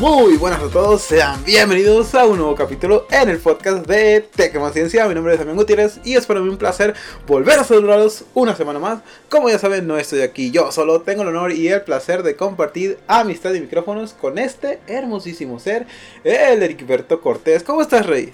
[0.00, 4.28] Muy buenas a todos, sean bienvenidos a un nuevo capítulo en el podcast de
[4.72, 5.06] Ciencia.
[5.06, 6.92] Mi nombre es Damián Gutiérrez y es para mí un placer
[7.24, 8.98] volver a saludarlos una semana más.
[9.28, 12.34] Como ya saben, no estoy aquí yo solo, tengo el honor y el placer de
[12.34, 15.86] compartir amistad y micrófonos con este hermosísimo ser,
[16.24, 17.62] el Ericberto Cortés.
[17.62, 18.32] ¿Cómo estás, Rey?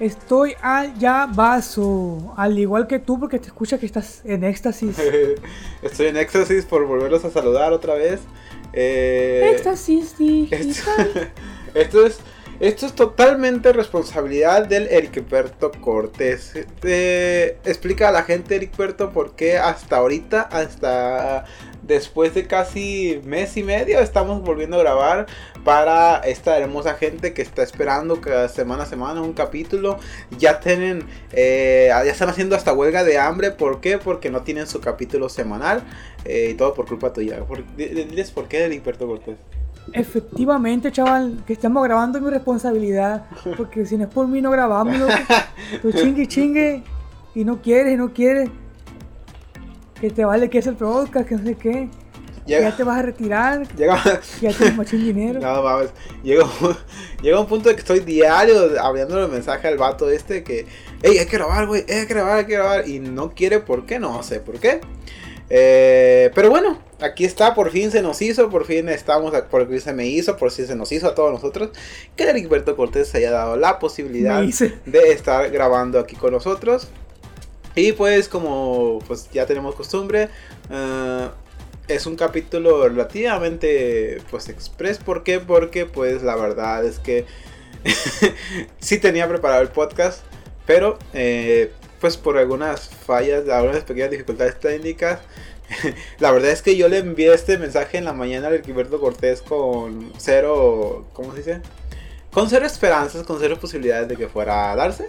[0.00, 4.96] Estoy allá vaso, al igual que tú porque te escucha que estás en éxtasis.
[5.82, 8.20] Estoy en éxtasis por volverlos a saludar otra vez.
[8.72, 11.32] Eh, Éxtasis digital.
[11.74, 12.18] Esto, es,
[12.58, 16.54] esto es totalmente responsabilidad del Ericberto Cortés.
[17.64, 21.44] explica a la gente, Ericberto, por qué hasta ahorita, hasta
[21.86, 25.26] después de casi mes y medio, estamos volviendo a grabar
[25.64, 29.98] para esta hermosa gente que está esperando cada semana a semana un capítulo.
[30.38, 33.50] Ya tienen, eh, ya están haciendo hasta huelga de hambre.
[33.50, 33.98] ¿Por qué?
[33.98, 35.82] Porque no tienen su capítulo semanal.
[36.24, 37.40] Eh, y todo por culpa tuya.
[37.76, 39.36] diles por qué, Heriberto Cortés.
[39.92, 43.26] Efectivamente, chaval, que estamos grabando es mi responsabilidad.
[43.56, 44.96] Porque si no es por mí, no grabamos.
[45.82, 46.82] Tú chingue, chingue.
[47.34, 48.50] Y no quieres, no quieres.
[50.00, 51.88] Que te vale que es el podcast, que no sé qué.
[52.46, 53.66] ya te vas a retirar.
[53.76, 54.02] Llega,
[54.40, 55.40] ya tienes mucho dinero.
[55.42, 55.90] No mames.
[56.22, 56.44] Llega,
[57.22, 60.66] llega un punto de que estoy diario abriendo el mensaje al vato este que,
[61.02, 62.88] hey, hay que grabar, güey, hay que grabar, hay que grabar.
[62.88, 63.98] Y no quiere, ¿por qué?
[63.98, 64.80] No sé por qué.
[65.48, 69.80] Eh, pero bueno, aquí está, por fin se nos hizo, por fin estamos, por fin
[69.80, 71.70] se me hizo, por fin se nos hizo a todos nosotros,
[72.16, 76.88] que Heriberto Cortés haya dado la posibilidad de estar grabando aquí con nosotros.
[77.76, 80.30] Y pues como pues ya tenemos costumbre,
[80.70, 81.28] eh,
[81.88, 84.98] es un capítulo relativamente pues express.
[84.98, 85.40] ¿Por qué?
[85.40, 87.26] Porque pues la verdad es que
[88.80, 90.22] sí tenía preparado el podcast,
[90.64, 95.20] pero eh, pues por algunas fallas, algunas pequeñas dificultades técnicas.
[96.18, 99.42] la verdad es que yo le envié este mensaje en la mañana al Gilberto Cortés
[99.42, 101.60] con cero, ¿cómo se dice?
[102.32, 105.08] Con cero esperanzas, con cero posibilidades de que fuera a darse.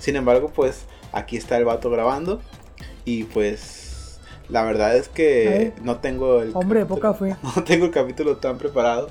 [0.00, 2.40] Sin embargo, pues aquí está el vato grabando.
[3.04, 6.50] Y pues la verdad es que no tengo el...
[6.54, 7.14] Hombre, poca.
[7.56, 9.08] No tengo el capítulo tan preparado.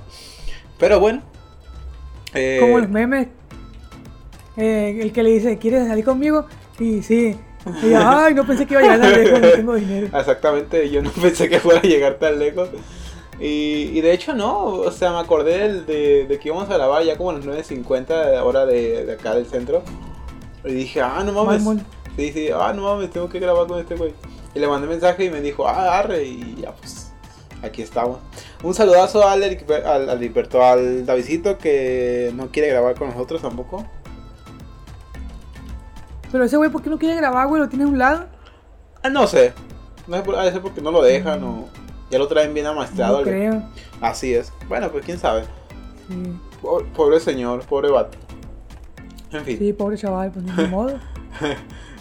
[0.78, 1.22] Pero bueno.
[2.34, 3.28] Eh, Como los memes.
[4.58, 6.46] Eh, el que le dice, ¿quieres salir conmigo?
[6.78, 7.38] Sí, sí.
[7.84, 10.08] Y, ay, no pensé que iba a llegar tan lejos, no tengo dinero.
[10.18, 12.70] Exactamente, yo no pensé que fuera a llegar tan lejos.
[13.40, 17.04] Y, y de hecho no, o sea, me acordé de, de, que íbamos a grabar
[17.04, 19.82] ya como a las 9.50 hora de, de acá del centro.
[20.64, 21.64] Y dije, ah, no mames.
[22.16, 24.14] Sí, sí, ah, no mames, tengo que grabar con este güey.
[24.54, 27.12] Y le mandé mensaje y me dijo, ah, arre, y ya pues,
[27.62, 28.20] aquí estamos.
[28.64, 33.86] Un saludazo al, al, al, al Davidito que no quiere grabar con nosotros tampoco.
[36.32, 37.62] Pero ese güey, ¿por qué no quiere grabar, güey?
[37.62, 38.26] ¿Lo tiene a un lado?
[39.02, 39.54] Ah, no sé.
[40.08, 41.68] No sé, a veces porque no lo dejan o
[42.10, 43.20] ya lo traen bien amastrado.
[43.20, 43.64] No creo.
[44.02, 44.52] Así es.
[44.68, 45.44] Bueno, pues quién sabe.
[46.08, 46.40] Sí.
[46.96, 48.18] Pobre, señor, pobre vato.
[49.32, 49.58] En fin.
[49.58, 51.00] Sí, pobre chaval, pues ni modo.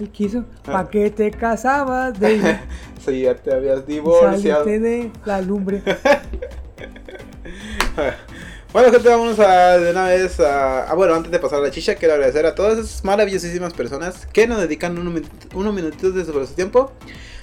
[0.01, 0.45] Él quiso.
[0.65, 2.19] ¿Para qué te casabas?
[2.19, 2.59] De...
[3.05, 4.65] si ya te habías divorciado.
[4.65, 5.83] Saliste de la lumbre.
[8.71, 11.95] Bueno, gente, vámonos a, de una vez a, Bueno, antes de pasar a la chicha,
[11.95, 14.99] quiero agradecer a todas esas maravillosísimas personas que nos dedican
[15.55, 16.93] unos minutitos de su tiempo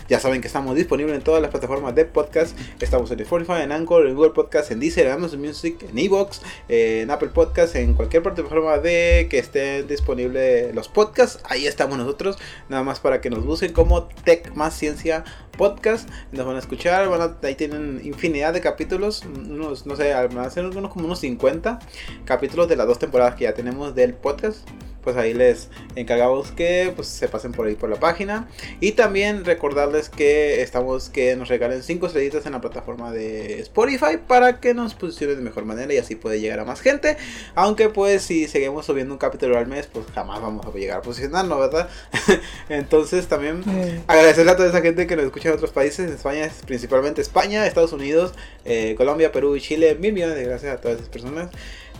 [0.07, 2.57] ya saben que estamos disponibles en todas las plataformas de podcast.
[2.79, 6.41] Estamos en Spotify, en Anchor, en Google Podcast, en Deezer, en Amazon Music, en Evox,
[6.67, 11.39] en Apple Podcast, en cualquier plataforma de que estén disponibles los podcasts.
[11.45, 12.37] Ahí estamos nosotros.
[12.69, 15.23] Nada más para que nos busquen como Tech Más Ciencia
[15.57, 16.09] Podcast.
[16.31, 17.09] Nos van a escuchar.
[17.43, 19.23] ahí tienen infinidad de capítulos.
[19.25, 21.79] Unos, no sé, van a ser unos como unos 50
[22.25, 24.67] capítulos de las dos temporadas que ya tenemos del podcast
[25.05, 28.49] pues ahí les encargamos que pues, se pasen por ahí por la página.
[28.81, 34.17] Y también recordarles que estamos que nos regalen 5 estrellitas en la plataforma de Spotify
[34.27, 37.17] para que nos posicionen de mejor manera y así puede llegar a más gente.
[37.53, 41.01] Aunque pues si seguimos subiendo un capítulo al mes, pues jamás vamos a llegar a
[41.01, 41.87] posicionarnos, ¿verdad?
[42.69, 43.63] Entonces también
[44.07, 47.67] agradecerle a toda esa gente que nos escucha en otros países, en España, principalmente España,
[47.67, 48.33] Estados Unidos,
[48.65, 49.95] eh, Colombia, Perú y Chile.
[49.99, 51.51] Mil millones de gracias a todas esas personas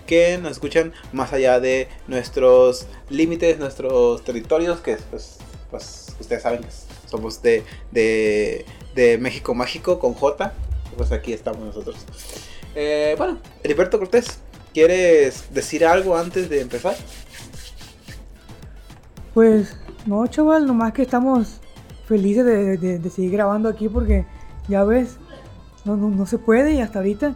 [0.06, 5.38] que nos escuchan más allá de nuestros límites, nuestros territorios, que pues,
[5.72, 6.70] pues ustedes saben que
[7.08, 8.66] somos de, de,
[8.96, 10.54] de México Mágico con J,
[10.98, 11.98] pues aquí estamos nosotros.
[12.76, 14.40] Eh, bueno, Heriberto Cortés,
[14.74, 16.96] ¿quieres decir algo antes de empezar?
[19.34, 21.60] Pues no, chaval, nomás que estamos
[22.06, 24.26] felices de, de, seguir grabando aquí porque
[24.68, 25.18] ya ves,
[25.84, 27.36] no, no, no se puede y hasta ahorita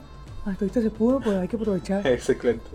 [0.49, 2.05] hasta se pudo, pues hay que aprovechar.
[2.07, 2.65] Excelente.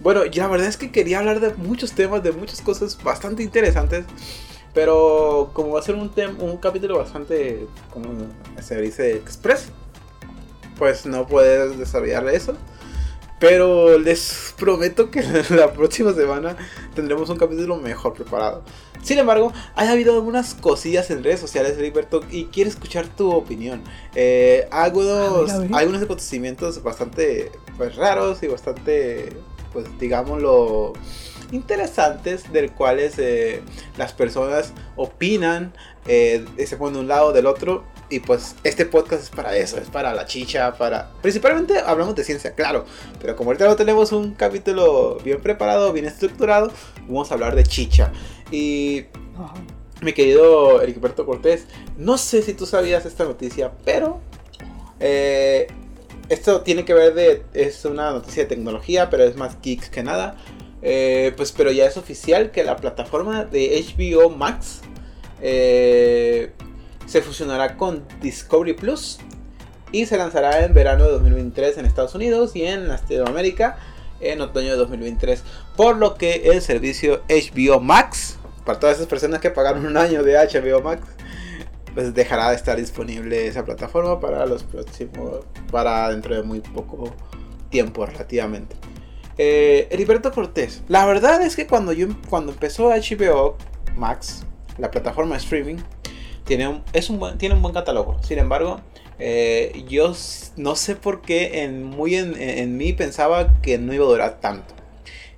[0.00, 3.42] Bueno, y la verdad es que quería hablar de muchos temas, de muchas cosas bastante
[3.42, 4.04] interesantes.
[4.74, 8.10] Pero como va a ser un, un capítulo bastante, como
[8.60, 9.70] se dice, express.
[10.78, 12.54] pues no puedes desarrollar eso.
[13.38, 16.56] Pero les prometo que la próxima semana
[16.94, 18.62] tendremos un capítulo mejor preparado.
[19.02, 23.82] Sin embargo, ha habido algunas cosillas en redes sociales, Heriberto, y quiero escuchar tu opinión.
[24.14, 25.52] Eh, algunos,
[26.02, 29.32] acontecimientos bastante pues, raros y bastante,
[29.72, 30.94] pues digámoslo,
[31.52, 33.62] interesantes, del cuales eh,
[33.96, 35.72] las personas opinan,
[36.06, 37.84] eh, se ponen de un lado del otro.
[38.10, 41.10] Y pues este podcast es para eso, es para la chicha, para...
[41.20, 42.86] Principalmente hablamos de ciencia, claro.
[43.20, 46.72] Pero como ahorita no tenemos un capítulo bien preparado, bien estructurado,
[47.06, 48.10] vamos a hablar de chicha.
[48.50, 49.04] Y
[49.36, 49.54] Ajá.
[50.00, 51.66] mi querido Heriberto Cortés,
[51.98, 54.20] no sé si tú sabías esta noticia, pero
[55.00, 55.66] eh,
[56.30, 60.02] esto tiene que ver de, es una noticia de tecnología, pero es más geeks que
[60.02, 60.36] nada.
[60.80, 64.80] Eh, pues pero ya es oficial que la plataforma de HBO Max
[65.40, 66.52] eh,
[67.08, 69.18] se fusionará con Discovery Plus
[69.90, 73.78] y se lanzará en verano de 2023 en Estados Unidos y en Latinoamérica
[74.20, 75.42] en otoño de 2023.
[75.74, 80.22] Por lo que el servicio HBO Max, para todas esas personas que pagaron un año
[80.22, 81.02] de HBO Max,
[81.94, 87.14] pues dejará de estar disponible esa plataforma para los próximos, para dentro de muy poco
[87.70, 88.76] tiempo relativamente.
[89.38, 93.56] Eh, Heriberto Cortés, la verdad es que cuando yo cuando empezó HBO
[93.96, 94.44] Max,
[94.76, 95.78] la plataforma streaming,
[96.48, 98.16] tiene un, es un buen, tiene un buen catálogo.
[98.22, 98.80] Sin embargo,
[99.18, 100.14] eh, yo
[100.56, 104.40] no sé por qué en, muy en, en mí pensaba que no iba a durar
[104.40, 104.74] tanto.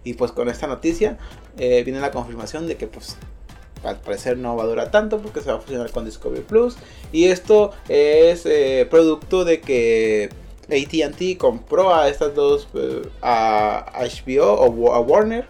[0.05, 1.19] Y pues con esta noticia
[1.59, 3.17] eh, viene la confirmación de que pues
[3.83, 6.77] al parecer no va a durar tanto porque se va a fusionar con Discovery Plus.
[7.11, 10.31] Y esto es eh, producto de que
[10.69, 12.69] ATT compró a estas dos,
[13.21, 15.45] a HBO o a Warner.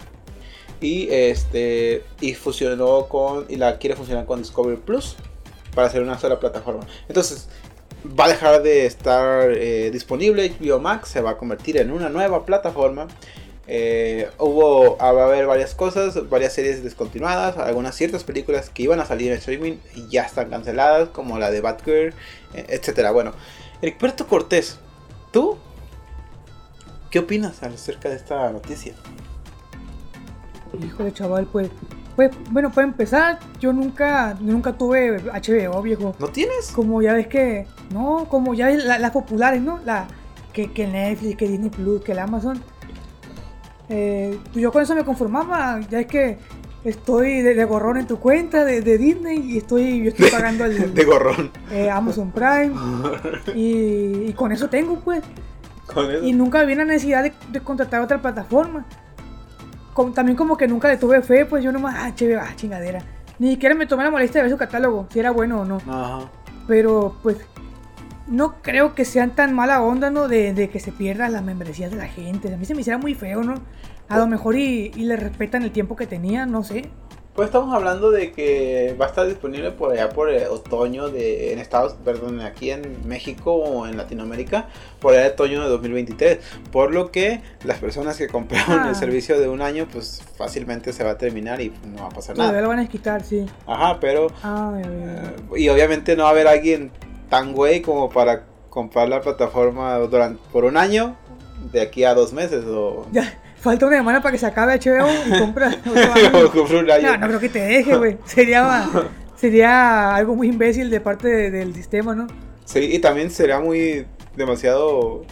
[0.81, 5.15] Y este y fusionó con y la quiere fusionar con Discovery Plus
[5.73, 6.85] para hacer una sola plataforma.
[7.07, 7.47] Entonces
[8.05, 12.09] va a dejar de estar eh, disponible HBO Max, se va a convertir en una
[12.09, 13.07] nueva plataforma.
[13.67, 18.99] Eh, hubo, va a haber varias cosas, varias series descontinuadas, algunas ciertas películas que iban
[18.99, 22.13] a salir en streaming y ya están canceladas, como la de Batgirl,
[22.53, 23.11] eh, etcétera.
[23.11, 23.33] Bueno,
[23.81, 24.79] Heriberto Cortés,
[25.31, 25.57] ¿tú
[27.11, 28.93] qué opinas acerca de esta noticia?
[30.83, 31.69] Híjole, chaval, pues.
[32.15, 36.15] Pues, bueno, para empezar, yo nunca, nunca tuve HBO, viejo.
[36.19, 36.71] ¿No tienes?
[36.71, 39.79] Como ya ves que, no, como ya ves la- las populares, ¿no?
[39.85, 40.07] La,
[40.53, 42.61] que, que Netflix, que Disney Plus, que el Amazon.
[43.89, 46.37] Eh, yo con eso me conformaba, ya es que
[46.83, 50.65] estoy de, de gorrón en tu cuenta de, de Disney y estoy, yo estoy pagando
[50.65, 51.51] el De gorrón.
[51.71, 52.71] eh, Amazon Prime
[53.55, 55.21] y, y con eso tengo, pues.
[55.93, 56.23] Con eso.
[56.23, 58.85] Y nunca vi la necesidad de, de contratar otra plataforma.
[59.93, 63.01] Como- también como que nunca le tuve fe, pues yo nomás, ah, chévere, ah, chingadera.
[63.39, 65.77] Ni siquiera me tomé la molestia de ver su catálogo, si era bueno o no.
[65.87, 66.29] Ajá.
[66.67, 67.37] Pero pues
[68.27, 70.27] no creo que sean tan mala onda, ¿no?
[70.27, 72.53] De, de que se pierdan las membresías de la gente.
[72.53, 73.55] A mí se me hiciera muy feo, ¿no?
[74.07, 76.89] A lo mejor y, y le respetan el tiempo que tenían, no sé.
[77.33, 81.53] Pues estamos hablando de que va a estar disponible por allá por eh, otoño de
[81.53, 84.67] en Estados, perdón, aquí en México o en Latinoamérica
[84.99, 86.39] por allá de otoño de 2023,
[86.73, 88.89] por lo que las personas que compraron Ah.
[88.89, 92.09] el servicio de un año pues fácilmente se va a terminar y no va a
[92.09, 92.63] pasar Todavía nada.
[92.63, 93.45] lo van a quitar, sí.
[93.65, 94.81] Ajá, pero veo.
[94.83, 96.91] eh, y obviamente no va a haber alguien
[97.29, 101.15] tan güey como para comprar la plataforma durante por un año
[101.71, 105.07] de aquí a dos meses o Ya, falta una semana para que se acabe HBO
[105.27, 105.31] y
[106.91, 107.11] año.
[107.11, 108.17] No, no creo que te deje, güey.
[108.25, 108.89] Sería,
[109.35, 112.27] sería algo muy imbécil de parte de- del sistema, ¿no?
[112.65, 115.23] Sí, y también sería muy demasiado,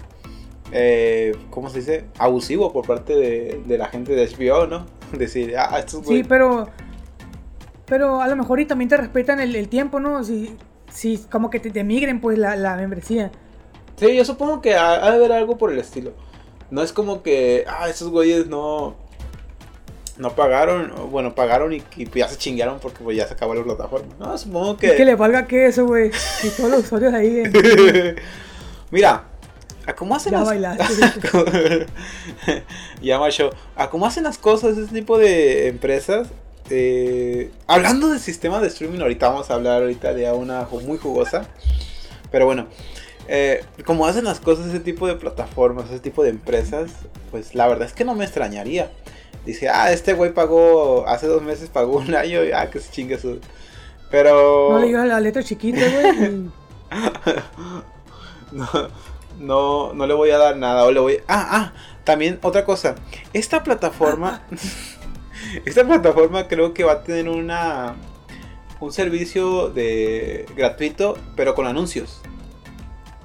[0.71, 2.05] eh, ¿cómo se dice?
[2.17, 4.85] Abusivo por parte de, de la gente de HBO, ¿no?
[5.17, 6.69] Decir, ah, estos Sí, güey- pero.
[7.85, 10.23] Pero a lo mejor y también te respetan el, el tiempo, ¿no?
[10.23, 10.55] Si,
[10.91, 13.31] si como que te, te migren, pues, la, la membresía.
[13.95, 16.13] Sí, yo supongo que ha, ha de haber algo por el estilo.
[16.71, 18.95] No es como que, ah, esos güeyes no...
[20.17, 23.63] No pagaron, bueno, pagaron y, y ya se chingaron porque pues ya se acabó la
[23.63, 24.13] plataforma.
[24.19, 25.05] No, supongo Que, que...
[25.05, 26.11] le valga que eso, güey.
[26.43, 27.43] Y todos los usuarios ahí.
[27.45, 28.15] eh,
[28.91, 29.23] Mira,
[29.85, 30.47] ¿a cómo hacen Ya las...
[30.49, 31.85] bailaste.
[33.01, 36.27] ya macho, ¿a cómo hacen las cosas ese tipo de empresas?
[36.69, 41.47] Eh, hablando del sistema de streaming, ahorita vamos a hablar ahorita de una muy jugosa.
[42.29, 42.67] Pero bueno,
[43.31, 46.91] eh, como hacen las cosas ese tipo de plataformas, ese tipo de empresas,
[47.29, 48.91] pues la verdad es que no me extrañaría.
[49.45, 52.91] Dice, ah, este güey pagó, hace dos meses pagó un año y ah, que se
[52.91, 53.39] chingue su...
[54.09, 54.71] Pero...
[54.71, 56.49] No le digas la letra chiquita, güey.
[58.51, 58.67] No,
[59.39, 60.85] no, no le voy a dar nada.
[60.85, 61.19] O le voy.
[61.27, 62.95] Ah, ah, también otra cosa.
[63.31, 64.41] Esta plataforma.
[65.65, 67.95] esta plataforma creo que va a tener una.
[68.79, 72.21] Un servicio de gratuito, pero con anuncios.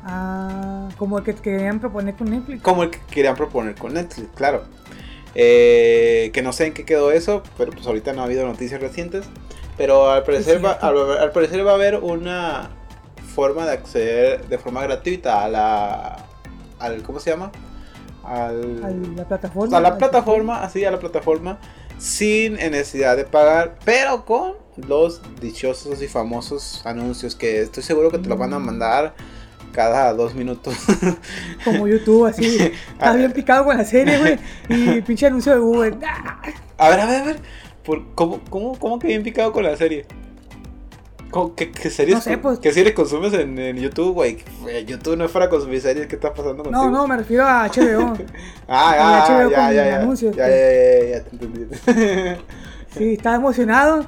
[0.06, 2.62] Ah, como el que querían proponer con Netflix.
[2.62, 4.64] Como el que querían proponer con Netflix, claro.
[5.34, 8.80] Eh, que no sé en qué quedó eso, pero pues ahorita no ha habido noticias
[8.80, 9.24] recientes.
[9.76, 12.70] Pero al parecer, va, al, al parecer va a haber una
[13.34, 16.16] forma de acceder de forma gratuita a la...
[16.78, 17.50] Al, ¿Cómo se llama?
[18.22, 19.76] Al, A la plataforma.
[19.76, 21.58] a la plataforma, así a la plataforma,
[21.98, 28.18] sin necesidad de pagar, pero con los dichosos y famosos anuncios que estoy seguro que
[28.18, 29.14] te lo van a mandar
[29.74, 30.74] cada dos minutos.
[31.64, 32.56] Como YouTube, así.
[32.92, 34.38] Estás bien picado con la serie, güey.
[34.68, 35.96] Y pinche anuncio de Google.
[36.06, 36.40] ¡Ah!
[36.78, 37.36] A ver, a ver, a ver.
[37.84, 40.06] ¿por- cómo, cómo, cómo que bien picado con la serie?
[41.30, 44.38] ¿Cómo- ¿Qué, qué series, No sé, pues- ¿Qué series consumes en, en YouTube, güey?
[44.86, 46.84] YouTube no es para consumir series, ¿qué está pasando contigo?
[46.84, 48.14] No, no, me refiero a HBO.
[48.68, 50.54] Ah, ah, HBO ya, ya, ya, anuncios, ya, pues.
[50.54, 52.40] ya, ya, ya, te entendí.
[52.96, 54.06] Sí, está emocionado.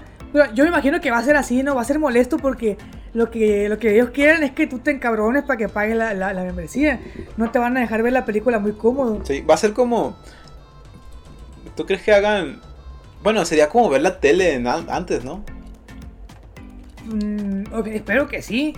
[0.54, 1.74] Yo me imagino que va a ser así, ¿no?
[1.74, 2.76] Va a ser molesto porque
[3.14, 6.12] lo que, lo que ellos quieren es que tú te encabrones para que pagues la,
[6.12, 7.00] la, la membresía.
[7.36, 9.24] No te van a dejar ver la película muy cómodo.
[9.24, 10.16] Sí, va a ser como.
[11.74, 12.60] ¿Tú crees que hagan.?
[13.22, 15.44] Bueno, sería como ver la tele en antes, ¿no?
[17.06, 18.74] Mm, espero que sí.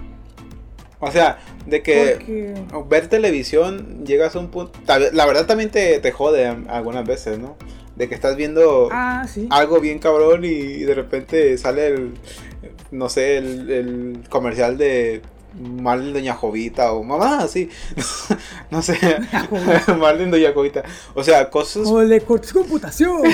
[1.01, 2.87] O sea, de que Porque...
[2.89, 4.79] ver televisión llegas a un punto.
[5.13, 7.57] La verdad también te, te jode algunas veces, ¿no?
[7.99, 9.49] De que estás viendo Ah, sí.
[9.51, 12.15] algo bien cabrón y, de repente sale el.
[12.91, 15.21] No sé, el, el comercial de.
[15.59, 17.69] Marlin Doña Jovita o mamá, así.
[18.71, 18.97] no sé.
[19.99, 20.85] Marlin Doña Jovita.
[21.15, 23.23] O sea, cosas O el de cortes computación.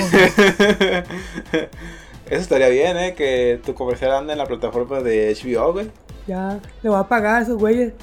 [2.25, 3.13] Eso estaría bien, ¿eh?
[3.13, 5.91] Que tu comercial ande en la plataforma de HBO, güey.
[6.25, 7.93] ya, le voy a pagar a esos güeyes.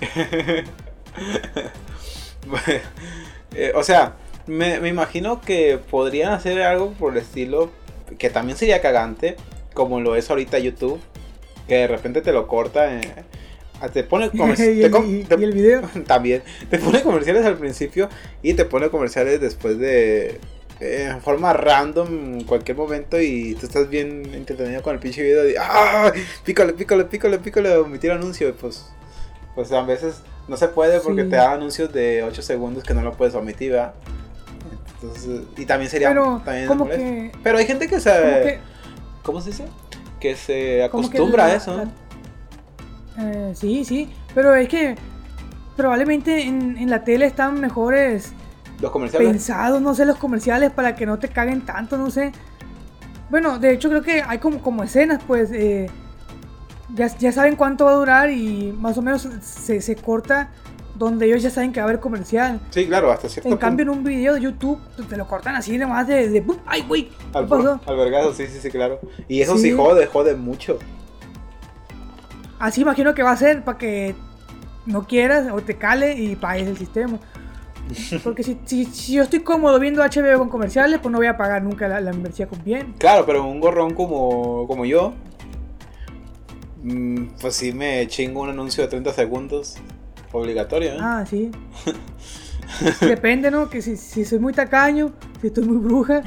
[3.55, 4.15] Eh, o sea,
[4.47, 7.71] me, me imagino que podrían hacer algo por el estilo
[8.19, 9.37] que también sería cagante,
[9.75, 11.01] como lo es ahorita YouTube,
[11.69, 12.95] que de repente te lo corta.
[12.95, 13.01] eh,
[13.93, 15.81] te pone comer- y, te el, y- y el video.
[16.07, 18.09] también te pone comerciales al principio
[18.43, 20.39] y te pone comerciales después de
[20.81, 22.09] eh, en forma random
[22.41, 26.13] en cualquier momento y tú estás bien entretenido con el pinche video de ¡ah!
[26.45, 28.87] pícale, pícale, pícale, pícale, omitir anuncio y pues
[29.55, 31.31] pues a veces no se puede porque Sí.
[31.31, 33.95] te da anuncios de 8 segundos que no lo puedes omitir, ¿verdad?
[35.03, 37.33] Entonces, y también sería Pero, también como que.
[37.43, 38.59] Pero hay gente que se que
[39.23, 39.65] ¿cómo se dice?
[40.21, 41.85] Que se que acostumbra la- a eso,
[43.19, 44.11] eh, sí, sí.
[44.35, 44.95] Pero es que
[45.77, 48.33] probablemente en, en la tele están mejores
[48.81, 49.29] Los comerciales.
[49.29, 52.33] pensados, no sé, los comerciales para que no te caguen tanto, no sé.
[53.29, 55.91] Bueno, de hecho creo que hay como, como escenas, pues eh,
[56.95, 60.51] ya, ya saben cuánto va a durar y más o menos se, se corta
[61.05, 62.61] donde ellos ya saben que va a haber comercial.
[62.71, 63.61] Sí, claro, hasta cierto En punto.
[63.61, 64.79] cambio en un video de YouTube
[65.09, 66.29] te- lo cortan así nomás de...
[66.29, 66.45] de.
[66.67, 67.09] ¡Ay, güey!
[67.09, 67.49] ¿Qué Al,
[67.87, 69.01] al vergazo, sí, sí, sí, claro.
[69.29, 69.77] Y eso sí, Sí.
[69.77, 70.79] jode, jode mucho.
[72.59, 74.15] Así imagino que va a ser para que
[74.87, 77.19] no quieras o te cale y pagues el sistema.
[78.25, 81.37] Porque si, si, si yo estoy cómodo viendo HBO con comerciales, pues no voy a
[81.37, 82.95] pagar nunca la, la membresía con bien.
[82.99, 85.13] Claro, pero un gorrón como, como yo,
[86.85, 89.77] mm, pues sí me chingo un anuncio de 30 segundos.
[90.33, 90.99] Obligatorio, ¿eh?
[91.01, 91.51] Ah, sí.
[93.01, 93.69] Depende, ¿no?
[93.69, 96.23] Que si, si soy muy tacaño, si estoy muy bruja,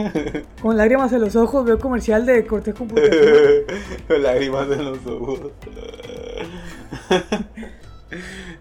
[0.62, 3.12] con lágrimas en los ojos, veo comercial de cortes computación.
[4.22, 5.40] Lágrimas en los ojos.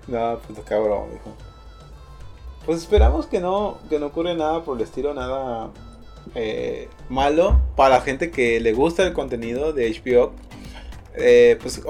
[0.07, 1.35] no, pues cabrón, hijo.
[2.65, 5.69] Pues esperamos que no, que no ocurre nada por el estilo, nada
[6.35, 10.33] eh, malo para la gente que le gusta el contenido de HBO.
[11.15, 11.81] Eh, pues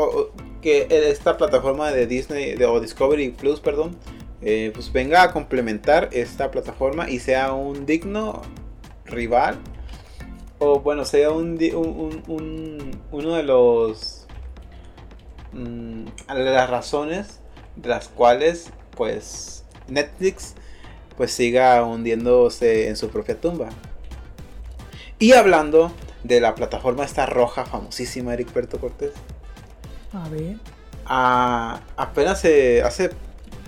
[0.62, 3.96] que esta plataforma de Disney de, o Discovery Plus, perdón,
[4.42, 8.42] eh, pues venga a complementar esta plataforma y sea un digno
[9.06, 9.58] rival
[10.60, 11.58] o bueno sea un,
[13.12, 14.28] uno de los
[15.52, 17.40] mm, las razones
[17.76, 20.56] de las cuales pues Netflix
[21.18, 23.68] pues siga hundiéndose en su propia tumba.
[25.20, 25.92] Y hablando
[26.24, 29.14] de la plataforma esta roja famosísima Eric Berto Cortés
[30.14, 30.58] A ver.
[31.06, 33.10] a- apenas eh, hace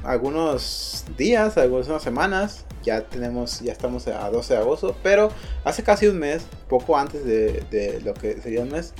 [0.03, 5.29] algunos días, algunas semanas, ya tenemos, ya estamos a 12 de agosto, pero
[5.63, 8.93] hace casi un mes, poco antes de, de lo que sería un mes,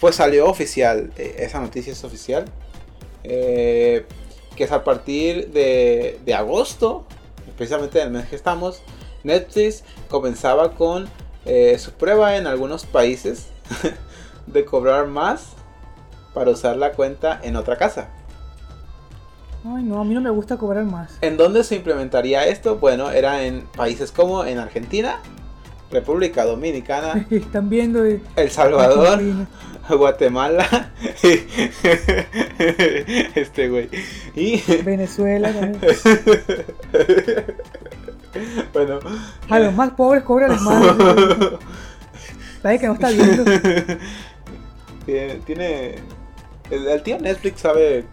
[0.00, 2.46] pues salió oficial, eh, esa noticia es oficial,
[3.22, 4.06] eh,
[4.56, 7.06] que es a partir de, de agosto,
[7.56, 8.82] precisamente del mes que estamos,
[9.22, 11.08] Netflix comenzaba con
[11.44, 13.48] eh, su prueba en algunos países
[14.46, 15.54] de cobrar más
[16.34, 18.08] para usar la cuenta en otra casa.
[19.64, 21.18] Ay, no, a mí no me gusta cobrar más.
[21.20, 22.76] ¿En dónde se implementaría esto?
[22.76, 25.20] Bueno, era en países como en Argentina,
[25.90, 28.02] República Dominicana, Están viendo.
[28.04, 29.20] El Salvador.
[29.90, 30.92] Guatemala
[33.34, 33.88] este güey.
[34.36, 34.62] Y.
[34.84, 35.52] Venezuela.
[38.72, 38.98] bueno.
[39.48, 40.96] A los más pobres cobran más.
[42.62, 43.44] ¿Sabes que no está viendo?
[45.06, 45.34] Tiene.
[45.46, 45.94] tiene
[46.70, 48.04] el, el tío Netflix sabe.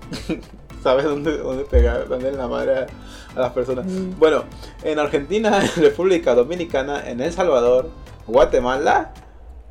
[0.82, 2.88] sabe dónde, dónde pegar, dónde en la madre a,
[3.36, 3.86] a las personas.
[3.86, 4.18] Mm.
[4.18, 4.46] Bueno,
[4.84, 7.90] en Argentina, en República Dominicana, en El Salvador,
[8.26, 9.14] Guatemala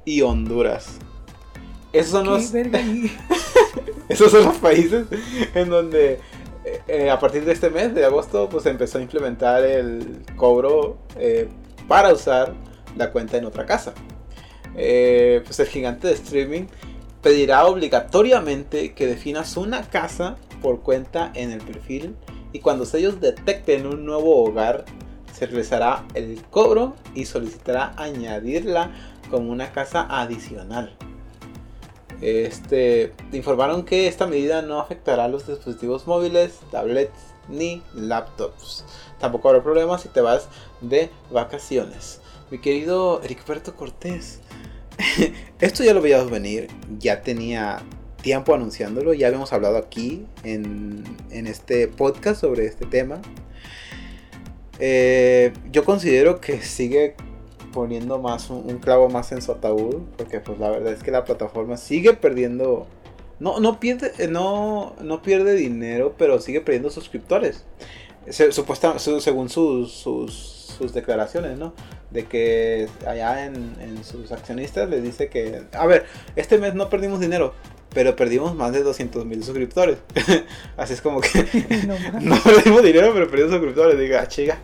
[0.04, 0.98] y Honduras.
[1.92, 2.52] Esos son los.
[4.08, 5.06] Esos son los países
[5.54, 6.20] en donde
[6.88, 11.48] eh, a partir de este mes de agosto pues empezó a implementar el cobro eh,
[11.86, 12.54] para usar
[12.96, 13.94] la cuenta en otra casa.
[14.74, 16.64] Eh, pues el gigante de streaming
[17.22, 22.16] pedirá obligatoriamente que definas una casa por cuenta en el perfil
[22.52, 24.84] y cuando ellos detecten un nuevo hogar
[25.32, 28.90] se realizará el cobro y solicitará añadirla
[29.30, 30.96] como una casa adicional.
[32.20, 38.84] Este, informaron que esta medida no afectará a los dispositivos móviles, tablets ni laptops.
[39.18, 40.48] Tampoco habrá problemas si te vas
[40.80, 42.20] de vacaciones.
[42.50, 44.40] Mi querido Ericberto Cortés,
[45.60, 46.68] esto ya lo veíamos venir,
[46.98, 47.82] ya tenía
[48.22, 53.20] tiempo anunciándolo, ya habíamos hablado aquí en, en este podcast sobre este tema.
[54.78, 57.14] Eh, yo considero que sigue
[57.76, 61.24] poniendo más un, clavo más en su ataúd, porque pues la verdad es que la
[61.24, 62.86] plataforma sigue perdiendo,
[63.38, 67.66] no, no pierde, eh, no, no pierde dinero, pero sigue perdiendo suscriptores.
[68.30, 71.74] Se- supuesta- su- según sus, sus, sus declaraciones, ¿no?
[72.10, 76.88] De que allá en, en sus accionistas les dice que, a ver, este mes no
[76.88, 77.52] perdimos dinero,
[77.96, 79.96] pero perdimos más de 200 mil suscriptores.
[80.76, 81.30] Así es como que
[82.20, 83.98] no perdimos dinero, pero perdimos suscriptores.
[83.98, 84.58] Diga, chica,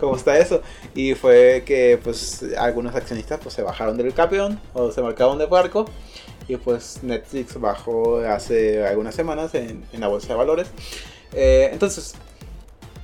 [0.00, 0.62] ¿cómo está eso?
[0.92, 5.46] Y fue que pues algunos accionistas pues se bajaron del campeón o se marcaron de
[5.46, 5.84] barco.
[6.48, 10.66] Y pues Netflix bajó hace algunas semanas en, en la bolsa de valores.
[11.32, 12.16] Eh, entonces,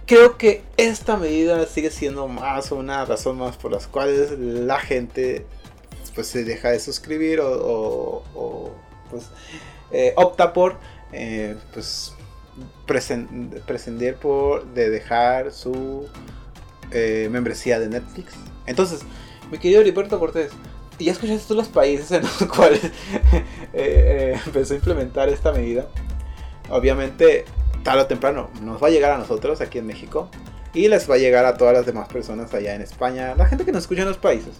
[0.06, 5.46] creo que esta medida sigue siendo más una razón más por las cuales la gente
[6.16, 8.72] pues se deja de suscribir o, o- o,
[9.10, 9.24] pues
[9.90, 10.76] eh, opta por
[11.12, 12.14] eh, pues
[12.86, 16.08] prescindir por de dejar su
[16.90, 18.34] eh, membresía de Netflix.
[18.66, 19.00] Entonces,
[19.50, 20.50] mi querido Heriberto Cortés,
[20.98, 22.90] ¿ya escuchaste tú los países en los cuales
[23.72, 25.86] empezó a implementar esta medida?
[26.70, 27.44] Obviamente,
[27.82, 30.28] tarde o temprano nos va a llegar a nosotros aquí en México
[30.74, 33.64] y les va a llegar a todas las demás personas allá en España, la gente
[33.64, 34.54] que nos escucha en los países.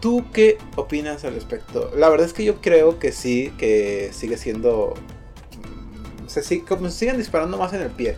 [0.00, 1.90] ¿Tú qué opinas al respecto?
[1.94, 4.94] La verdad es que yo creo que sí, que sigue siendo...
[6.24, 8.16] mm, Se, sigue- como siguen disparando más en el pie.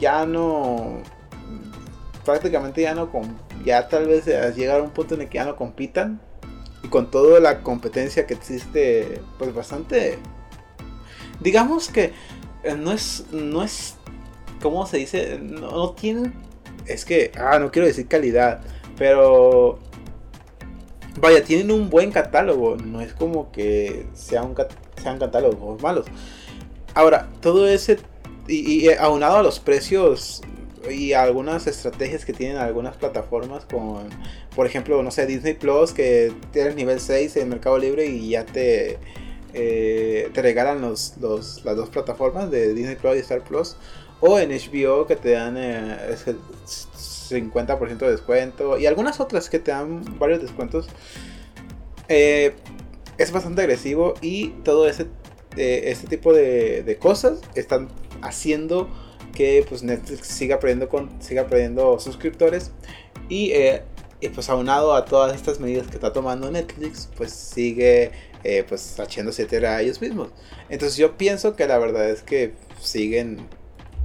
[0.00, 1.00] Ya no...
[2.24, 3.10] Prácticamente ya no...
[3.64, 6.20] Ya tal vez llegar a un punto en el que ya no compitan.
[6.82, 10.18] Y con toda la competencia que existe, pues bastante...
[11.40, 12.12] Digamos que
[12.62, 13.24] eh, no es...
[13.32, 13.94] No es...
[14.60, 15.38] ¿Cómo se dice?
[15.40, 16.34] No, no tienen...
[16.86, 17.32] Es que...
[17.38, 18.60] Ah, no quiero decir calidad.
[18.98, 19.78] Pero
[21.20, 24.72] Vaya, tienen un buen catálogo, no es como que sea cat-
[25.02, 26.06] sean catálogos malos.
[26.94, 27.98] Ahora, todo ese,
[28.48, 30.40] y, y aunado a los precios
[30.90, 34.08] y algunas estrategias que tienen algunas plataformas, con,
[34.56, 38.44] por ejemplo, no sé, Disney Plus, que tienes nivel 6 en Mercado Libre y ya
[38.46, 38.98] te,
[39.54, 43.76] eh, te regalan los, los- las dos plataformas de Disney Plus y Star Plus.
[44.20, 45.96] O en HBO que te dan eh,
[47.32, 48.78] 50% de descuento.
[48.78, 50.88] Y algunas otras que te dan varios descuentos.
[52.08, 52.54] Eh,
[53.18, 55.06] es bastante agresivo y todo ese
[55.56, 57.88] eh, tipo de, cosas están
[58.22, 58.88] haciendo
[59.34, 62.72] que pues Netflix siga perdiendo con, siga perdiendo suscriptores
[63.28, 63.82] y, eh,
[64.20, 68.12] y, pues aunado a todas estas medidas que está tomando Netflix pues sigue
[68.44, 70.30] eh, pues echándose tierra a ellos mismos
[70.68, 73.46] entonces yo pienso que la verdad es que siguen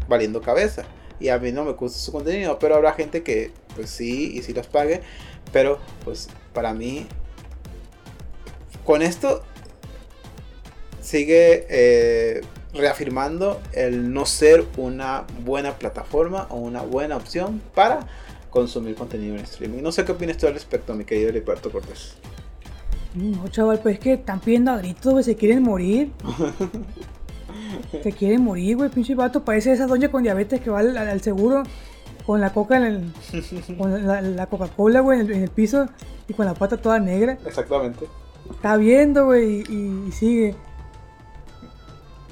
[0.07, 0.85] valiendo cabeza
[1.19, 4.41] y a mí no me gusta su contenido pero habrá gente que pues sí y
[4.41, 5.01] sí los pague
[5.51, 7.08] pero pues para mí
[8.86, 9.43] con esto
[11.01, 12.41] sigue eh,
[12.73, 18.08] reafirmando el no ser una buena plataforma o una buena opción para
[18.49, 19.82] consumir contenido en streaming.
[19.82, 22.15] No sé qué opinas tú al respecto, mi querido Heriberto Cortés.
[23.13, 26.12] No, chaval, pues es que están pidiendo a gritos, güey, se quieren morir.
[28.03, 29.43] se quieren morir, güey, pinche vato.
[29.43, 31.63] Parece esa doña con diabetes que va al, al seguro
[32.25, 33.13] con la coca en el.
[33.77, 35.88] con la, la Coca-Cola, güey, en el, en el piso
[36.27, 37.38] y con la pata toda negra.
[37.45, 38.06] Exactamente.
[38.51, 40.56] Está viendo, güey, y, y sigue.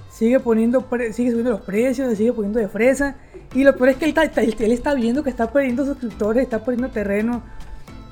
[0.09, 3.15] Sigue poniendo, pre- sigue subiendo los precios, sigue poniendo de fresa.
[3.53, 6.43] Y lo peor es que él está, está- él está viendo que está perdiendo suscriptores,
[6.43, 7.43] está perdiendo terreno.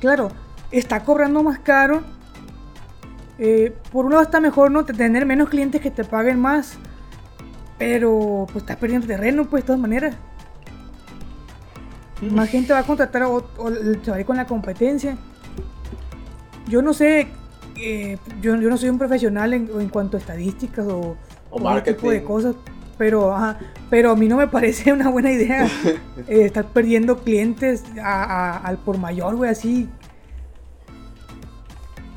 [0.02, 0.30] Claro,
[0.72, 2.02] está cobrando más caro.
[3.40, 6.78] Eh, por un lado está mejor no tener menos clientes que te paguen más.
[7.84, 10.16] Pero pues está perdiendo terreno, pues de todas maneras.
[12.32, 13.70] Más gente va a contratar o, o
[14.02, 15.18] se va a ir con la competencia.
[16.68, 17.28] Yo no sé,
[17.76, 21.18] eh, yo, yo no soy un profesional en, en cuanto a estadísticas o,
[21.52, 22.26] O o ese tipo de marketing.
[22.26, 22.56] cosas,
[22.98, 25.66] pero, ajá, pero a mí no me parece una buena idea
[26.28, 29.90] eh, estar perdiendo clientes a- a- al por mayor, güey, así.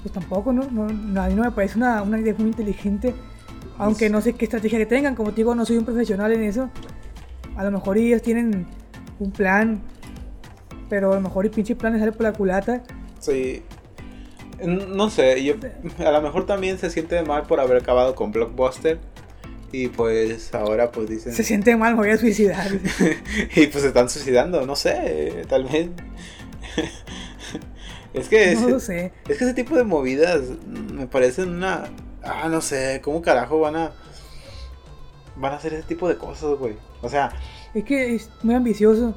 [0.03, 0.63] Pues tampoco, ¿no?
[0.71, 3.13] no, no, a mí no me parece una, una idea muy inteligente,
[3.79, 6.43] aunque no sé qué estrategia que tengan, como te digo, no soy un profesional en
[6.43, 6.71] eso.
[7.57, 8.67] A lo mejor ellos tienen
[9.19, 9.81] un plan,
[10.89, 12.83] pero a lo mejor el pinche plan les sale por la culata.
[13.21, 13.63] Sí.
[14.65, 15.55] No sé, yo
[15.99, 18.99] a lo mejor también se siente mal por haber acabado con Blockbuster.
[19.73, 21.33] Y pues ahora pues dicen...
[21.33, 22.71] Se siente mal, me voy a suicidar.
[23.57, 25.89] y pues se están suicidando, no sé, tal vez...
[28.15, 28.55] es que...
[28.55, 29.13] No lo sé.
[29.29, 31.91] Es que ese tipo de movidas me parecen una.
[32.27, 33.93] Ah, no sé, ¿cómo carajo van a.
[35.37, 36.75] Van a hacer ese tipo de cosas, güey?
[37.03, 37.31] O sea,
[37.75, 39.15] Es que es muy ambicioso.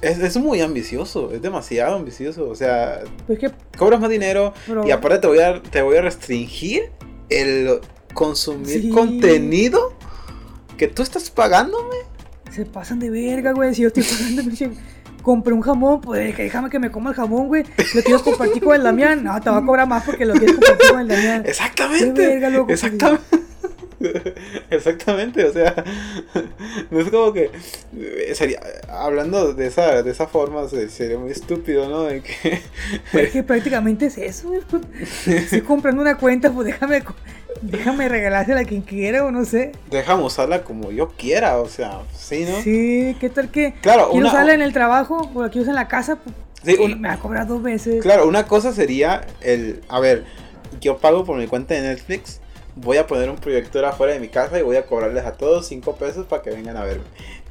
[0.00, 2.48] es, es muy ambicioso, es demasiado ambicioso.
[2.48, 4.54] O sea, Pues es que, cobras más dinero
[4.86, 6.90] y aparte te voy a, te voy a restringir
[7.28, 7.80] el
[8.14, 8.90] consumir Sí.
[8.90, 9.92] contenido
[10.76, 11.96] que tú estás pagándome.
[12.52, 13.74] Se pasan de verga, güey.
[13.74, 14.42] Si yo estoy pagando.
[15.26, 17.64] Compré un jamón, pues que déjame que me coma el jamón, güey.
[17.96, 19.24] Lo quiero compartir con el Damián.
[19.24, 21.42] No, te va a cobrar más porque lo quieres compartir con el Damián.
[21.46, 22.28] Exactamente.
[22.28, 23.24] Verga, loco, Exactamente.
[24.70, 25.74] Exactamente, o sea,
[26.90, 27.50] no es como que
[27.96, 32.02] eh, sería hablando de esa de esa forma se- sería muy estúpido, ¿no?
[32.04, 32.60] De que
[33.12, 34.82] Pues es que prácticamente es eso, pues.
[35.26, 37.02] Estoy comprando una cuenta, pues déjame,
[37.62, 39.72] déjame regalársela a quien quiera o no sé.
[39.90, 42.60] déjame usarla como yo quiera, o sea, sí, ¿no?
[42.62, 45.72] Sí, ¿qué tal que Claro, quiero una- usarla en el trabajo o la quiero usar
[45.72, 46.16] en la casa?
[46.16, 48.02] Pues, Sí, y una- me va a cobrar dos veces.
[48.02, 50.24] Claro, una cosa sería el, a ver,
[50.80, 52.40] yo pago por mi cuenta de Netflix,
[52.76, 55.66] voy a poner un proyector afuera de mi casa y voy a cobrarles a todos
[55.66, 57.04] 5 pesos para que vengan a verme.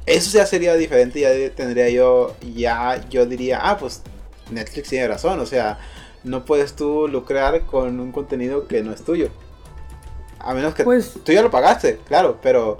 [0.06, 4.02] Eso ya sería diferente, ya tendría yo, ya yo diría, ah, pues
[4.50, 5.78] Netflix tiene razón, o sea,
[6.22, 9.30] no puedes tú lucrar con un contenido que no es tuyo.
[10.38, 12.78] A menos que Pues, tú ya lo pagaste, claro, pero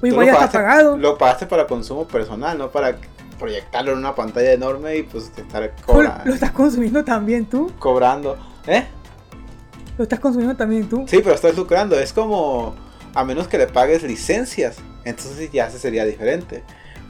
[0.00, 0.96] pues tú lo pagaste- pagado.
[0.96, 2.96] Lo pagaste para consumo personal, no para
[3.40, 7.72] proyectarlo en una pantalla enorme y pues estar Pues, cobra- Lo estás consumiendo también tú.
[7.80, 8.36] cobrando.
[8.68, 8.86] ¿Eh?
[9.98, 11.04] Lo estás consumiendo también tú.
[11.08, 11.98] Sí, pero estás lucrando.
[11.98, 12.74] Es como
[13.14, 14.76] a menos que le pagues licencias.
[15.04, 16.62] Entonces ya se sería diferente.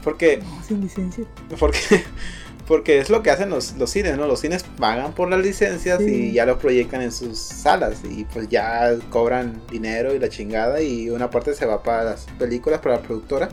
[0.03, 1.25] Porque, No, sin licencia.
[1.59, 1.79] porque,
[2.67, 4.25] porque es lo que hacen los, los cines, ¿no?
[4.27, 6.05] Los cines pagan por las licencias Sí.
[6.29, 7.99] y ya lo proyectan en sus salas.
[8.09, 10.81] Y pues ya cobran dinero y la chingada.
[10.81, 13.49] Y una parte se va para las películas, para la productora.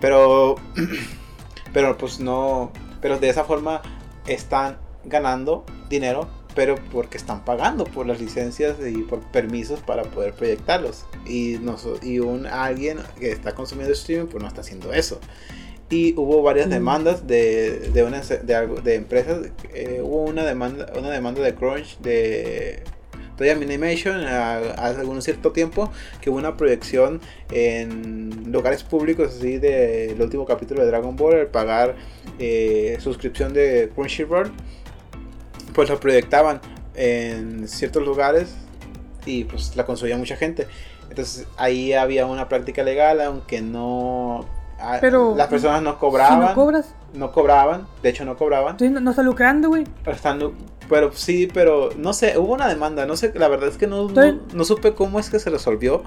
[0.00, 0.54] Pero,
[1.72, 2.72] pero pues no.
[3.00, 3.82] Pero de esa forma
[4.26, 10.32] están ganando dinero, pero porque están pagando por las licencias y por permisos para poder
[10.34, 11.06] proyectarlos.
[11.26, 15.18] Y, noso- y un alguien que está consumiendo streaming, pues no está haciendo eso.
[15.90, 16.70] Y hubo varias Mm.
[16.70, 19.48] demandas de, de, unas, de, de empresas.
[19.74, 22.82] eh, hubo una demanda, una demanda de Crunch de
[23.36, 30.20] Toy Animation hace algún cierto tiempo que hubo una proyección en lugares públicos así del
[30.20, 31.96] último capítulo de Dragon Ball al pagar
[32.38, 34.52] eh, suscripción de Crunchyroll
[35.74, 36.60] pues lo proyectaban
[36.94, 38.54] en ciertos lugares
[39.24, 40.66] y pues la consumía mucha gente
[41.08, 44.46] entonces ahí había una práctica legal aunque no
[44.78, 48.72] ah, Pero, las personas no Si cobraban no cobras, no cobraban de hecho no cobraban
[48.72, 49.84] entonces no, no lucrando, güey.
[50.04, 50.52] pero, están-
[50.88, 54.02] pero sí, pero no sé, hubo una demanda, no sé, la verdad es que no,
[54.02, 56.02] no, Entonces- no supe cómo es que se resolvió,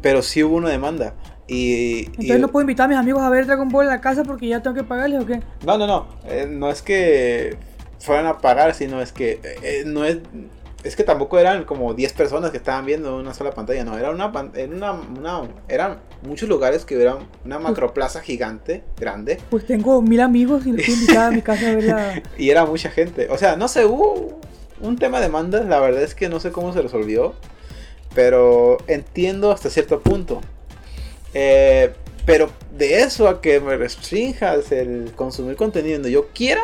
[0.00, 1.12] pero sí hubo una demanda.
[1.46, 4.00] Y, y- Entonces no puedo invitar a mis amigos a ver Dragon Ball en la
[4.00, 5.42] casa porque ya tengo que pagarles o qué.
[5.66, 7.58] no, no, no, eh, no es que
[8.00, 10.18] fueran a pagar, sino es que eh, no es,
[10.82, 14.10] es que tampoco eran como 10 personas que estaban viendo una sola pantalla, no, era
[14.10, 20.00] una, era una, una- eran muchos lugares que eran una macroplaza gigante, grande, Pues tengo
[20.02, 22.22] mil amigos y los invitar a mi casa a ver la.
[22.38, 23.28] Y era mucha gente.
[23.30, 24.40] O sea, no sé, hubo
[24.80, 25.66] un tema de demandas.
[25.66, 27.34] La verdad es que no sé cómo se resolvió.
[28.14, 30.40] Pero entiendo hasta cierto punto.
[31.34, 31.92] Eh,
[32.26, 36.62] pero de eso a que me restringas el consumir contenido donde yo quiera,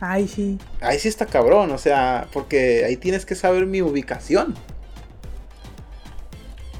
[0.00, 0.58] Ay, sí.
[0.80, 1.70] ahí sí está cabrón.
[1.70, 4.54] O sea, porque ahí tienes que saber mi ubicación.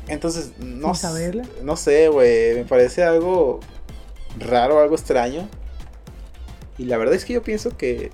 [0.08, 1.44] Entonces, no, saberla.
[1.62, 2.54] no sé, güey.
[2.54, 3.60] Me parece algo
[4.38, 5.48] raro, algo extraño.
[6.78, 8.12] Y la verdad es que yo pienso que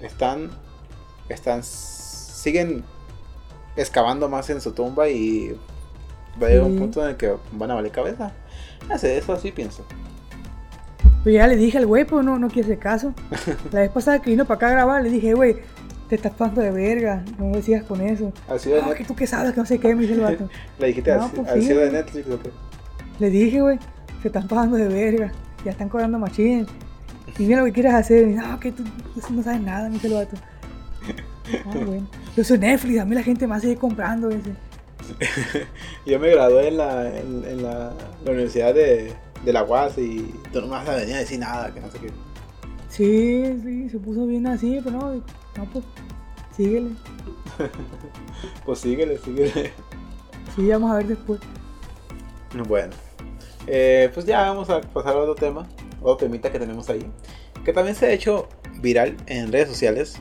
[0.00, 0.50] están,
[1.28, 2.84] están, siguen
[3.76, 5.58] excavando más en su tumba y
[6.40, 6.78] va a llegar un Sí.
[6.78, 8.32] punto en el que van a valer cabeza.
[8.88, 9.84] No sé, eso así pienso.
[11.22, 13.14] Pues ya le dije al güey, pero no, no quiere hacer caso.
[13.72, 15.56] La vez pasada que vino para acá a grabar, le dije, güey,
[16.08, 18.32] te estás pasando de verga, no me sigas con eso.
[18.58, 20.48] Cielo de Net- que tú qué sabes, que no sé qué, me dice el vato.
[20.78, 21.66] Le dijiste No, al, pues al sí.
[21.66, 22.50] cielo de Netflix, ¿o qué?
[23.18, 23.78] Le dije, güey,
[24.22, 25.30] se están pagando de verga.
[25.64, 26.66] Ya están cobrando machines.
[27.38, 28.26] Y mira lo que quieres hacer.
[28.28, 30.36] Y, no, que tú tú no sabes nada, me dice el vato.
[31.66, 32.06] Ah, bueno.
[32.36, 34.28] Yo soy Netflix, a mí la gente me sigue comprando.
[34.28, 34.50] Dice.
[36.06, 37.92] Yo me gradué en la, en, en la,
[38.24, 39.12] la universidad de,
[39.44, 41.90] de la UAS y tú no me vas a venir a decir nada, que no
[41.90, 42.10] sé qué.
[42.88, 45.84] Sí, sí, se puso bien así, pero no, no pues,
[46.56, 46.90] síguele.
[48.64, 49.72] Pues síguele, síguele.
[50.56, 51.40] Sí, vamos a ver después.
[52.66, 52.92] Bueno,
[53.66, 55.68] eh, pues ya vamos a pasar a otro tema,
[56.00, 57.06] otro temita que tenemos ahí,
[57.64, 58.48] que también se ha hecho
[58.80, 60.16] viral en redes sociales.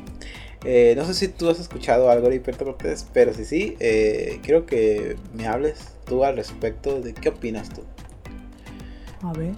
[0.66, 4.40] Eh, no sé si tú has escuchado algo de Heriberto Cortés, pero si sí, eh,
[4.44, 7.82] quiero que me hables tú al respecto de qué opinas tú.
[9.24, 9.54] A ver.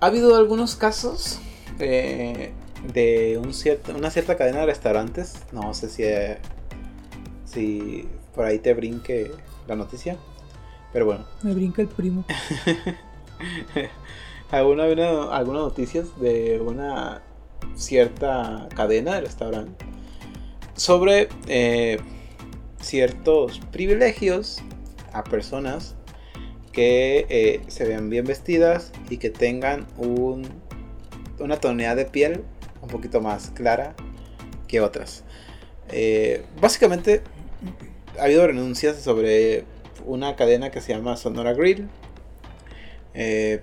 [0.00, 1.38] Ha habido algunos casos
[1.78, 2.52] eh,
[2.92, 6.38] de un cierto, una cierta cadena de restaurantes, no sé si, eh,
[7.44, 9.30] si por ahí te brinque
[9.68, 10.16] la noticia,
[10.92, 12.24] pero bueno, Me brinca el primo.
[14.50, 17.22] alguna, alguna- algunas noticias de una
[17.76, 19.84] cierta cadena de restaurante
[20.74, 21.98] sobre eh,
[22.80, 24.58] ciertos privilegios
[25.12, 25.94] a personas
[26.72, 30.48] que eh, se vean bien vestidas y que tengan un,
[31.38, 32.44] una tonalidad de piel
[32.80, 33.94] un poquito más clara
[34.66, 35.24] que otras.
[35.90, 37.22] Eh, básicamente
[38.18, 39.64] ha habido renuncias sobre
[40.06, 41.88] una cadena que se llama Sonora Grill.
[43.14, 43.60] eh,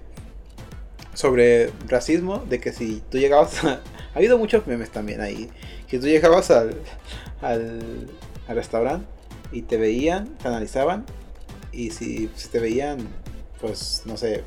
[1.14, 3.82] sobre racismo, de que si tú llegabas a...
[4.14, 5.50] Ha habido muchos memes también ahí.
[5.88, 6.76] Que tú llegabas al,
[7.42, 8.08] al,
[8.48, 9.06] al restaurante
[9.52, 11.06] y te veían, te analizaban.
[11.72, 13.08] Y si, si te veían,
[13.62, 14.44] pues no sé,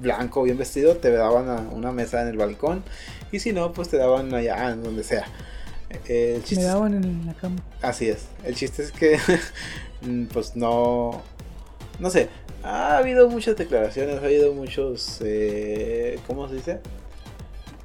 [0.00, 2.84] blanco, bien vestido, te daban a una mesa en el balcón.
[3.32, 5.24] Y si no, pues te daban allá, en donde sea.
[6.06, 7.56] Eh, El chiste Me daban en la cama.
[7.82, 8.26] Así es.
[8.44, 9.18] El chiste es que,
[10.02, 11.22] mm, pues no,
[11.98, 12.28] no sé.
[12.62, 16.80] Ha habido muchas declaraciones, ha habido muchos, eh, ¿cómo se dice?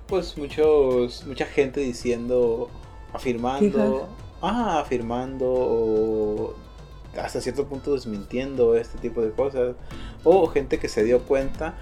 [0.07, 2.69] Pues muchos, mucha gente diciendo,
[3.13, 4.07] afirmando,
[4.41, 6.55] ah, afirmando o
[7.23, 9.75] hasta cierto punto desmintiendo este tipo de cosas.
[10.23, 11.75] O gente que se dio cuenta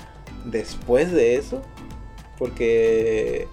[0.46, 1.62] después de eso,
[2.38, 3.48] porque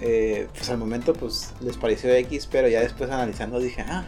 [0.00, 4.04] eh, pues al momento pues les pareció X, pero ya después analizando dije, ah,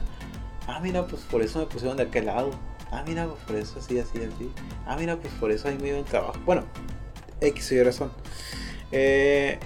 [0.66, 2.50] ah mira, pues por eso me pusieron de aquel lado.
[2.90, 4.50] Ah, mira, pues por eso así, así, así.
[4.86, 6.38] Ah, mira, pues por eso ahí me iba en trabajo.
[6.44, 6.64] Bueno,
[7.40, 8.12] X y razón.
[8.92, 9.58] Eh,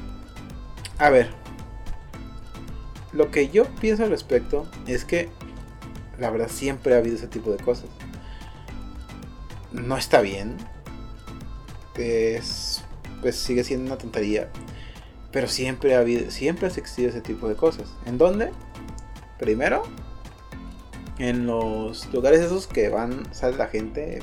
[0.99, 1.29] a ver,
[3.13, 5.29] lo que yo pienso al respecto es que
[6.21, 7.89] la verdad siempre ha habido ese tipo de cosas.
[9.73, 10.57] No está bien.
[11.97, 12.83] Es,
[13.21, 14.49] pues sigue siendo una tontería.
[15.33, 17.89] Pero siempre ha habido, siempre ha existido ese tipo de cosas.
[18.07, 18.51] ¿En dónde?
[19.39, 19.83] Primero,
[21.19, 24.21] en los lugares esos que van, sale la gente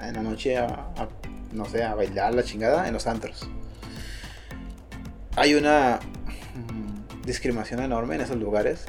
[0.00, 1.08] en la noche a, a,
[1.52, 3.48] no sé, a bailar la chingada en los antros.
[5.36, 6.00] Hay una
[6.54, 8.86] mm, discriminación enorme en esos lugares.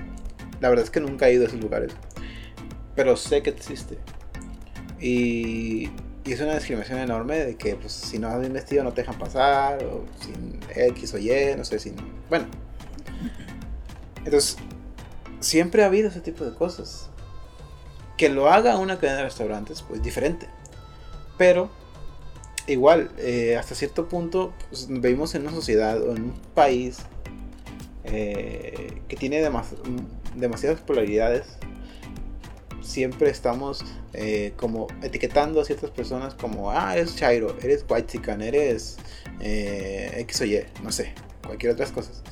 [0.62, 1.94] La verdad es que nunca he ido a esos lugares.
[2.98, 3.98] Pero sé que existe.
[5.00, 5.92] Y,
[6.26, 9.02] y es una discriminación enorme de que pues, si no has bien vestido no te
[9.02, 9.84] dejan pasar.
[9.86, 11.96] O sin X o Y, no sé, sin...
[12.28, 12.48] Bueno.
[14.26, 14.58] Entonces,
[15.40, 17.10] siempre ha habido ese tipo de cosas.
[18.18, 20.50] Que lo haga una cadena de restaurantes, pues diferente.
[21.38, 21.70] Pero,
[22.66, 26.98] igual, eh, hasta cierto punto, pues, vivimos en una sociedad o en un país
[28.06, 29.76] eh, que tiene demas-
[30.36, 31.46] demasiadas polaridades.
[32.88, 38.96] Siempre estamos eh, como etiquetando a ciertas personas como, ah, eres Chairo, eres White eres
[39.42, 41.14] eh, X o Y, no sé,
[41.46, 42.24] cualquier otras cosas.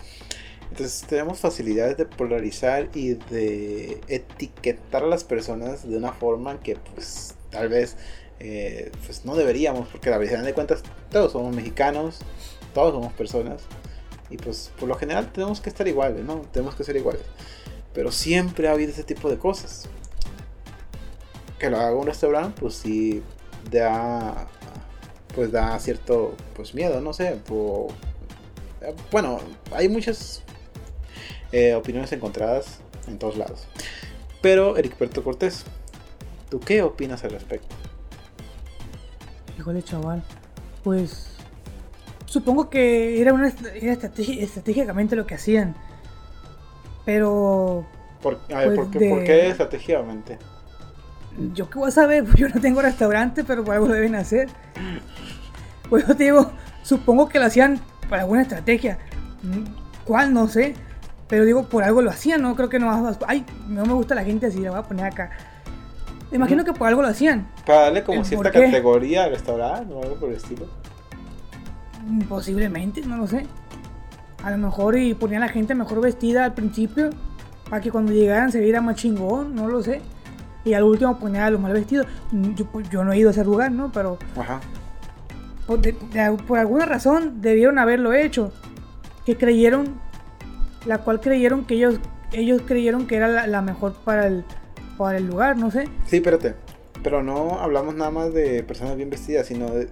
[0.71, 6.77] Entonces tenemos facilidades de polarizar y de etiquetar a las personas de una forma que
[6.77, 7.97] pues tal vez
[8.39, 12.19] eh, pues no deberíamos, porque la verdad de cuentas todos somos mexicanos,
[12.73, 13.61] todos somos personas
[14.29, 16.41] y pues por lo general tenemos que estar iguales, ¿no?
[16.53, 17.23] Tenemos que ser iguales.
[17.93, 19.89] Pero siempre ha habido ese tipo de cosas.
[21.59, 23.23] Que lo haga un restaurante, pues sí
[23.71, 24.47] da
[25.33, 27.87] pues da cierto pues miedo, no sé, o-
[28.81, 29.39] eh, bueno,
[29.71, 30.43] hay muchas
[31.51, 33.67] eh, opiniones encontradas en todos lados.
[34.41, 35.65] Pero Ericberto Cortés,
[36.49, 37.75] ¿tú qué opinas al respecto?
[39.57, 40.23] Híjole, chaval.
[40.83, 41.31] Pues.
[42.25, 45.75] Supongo que era, una, era estratégicamente lo que hacían.
[47.05, 47.85] Pero.
[48.21, 50.37] Por, a ver, Pues ¿por, qué, de- por qué estratégicamente?
[51.53, 54.15] Yo qué voy a saber, pues yo no tengo restaurante, pero por algo lo deben
[54.15, 54.49] hacer.
[55.89, 56.51] Pues yo te digo,
[56.83, 58.97] supongo que lo hacían para alguna estrategia.
[59.43, 59.63] Mm,
[60.05, 60.33] ¿Cuál?
[60.33, 60.73] No sé.
[61.27, 63.15] Pero digo, por algo lo hacían, no creo que no.
[63.27, 65.31] Ay, no me gusta la gente así, la voy a poner acá.
[66.31, 67.47] Imagino que por algo lo hacían.
[67.65, 68.65] Para darle como ¿El cierta qué?
[68.65, 70.67] categoría al restaurante o algo por el estilo.
[72.07, 73.45] Mm, Posiblemente, no lo sé.
[74.43, 77.09] A lo mejor y ponían a la gente mejor vestida al principio.
[77.69, 80.01] Para que cuando llegaran se viera más chingón, no lo sé.
[80.65, 82.07] Y al último ponían a los mal vestidos.
[82.55, 83.91] Yo, pues, yo no he ido a ese lugar, ¿no?
[83.91, 84.59] Pero Ajá.
[85.67, 88.51] por, de- de- por alguna razón debieron haberlo hecho.
[89.25, 89.99] Que creyeron,
[90.85, 91.99] la cual creyeron que ellos,
[92.31, 94.43] ellos creyeron que era la, la mejor para el,
[94.97, 95.87] para el lugar, no sé.
[96.07, 96.55] Sí, espérate.
[97.03, 99.89] Pero no hablamos nada más de personas bien vestidas, sino de...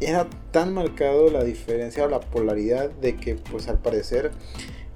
[0.00, 4.30] Era tan marcado la diferencia o la polaridad de que, pues al parecer,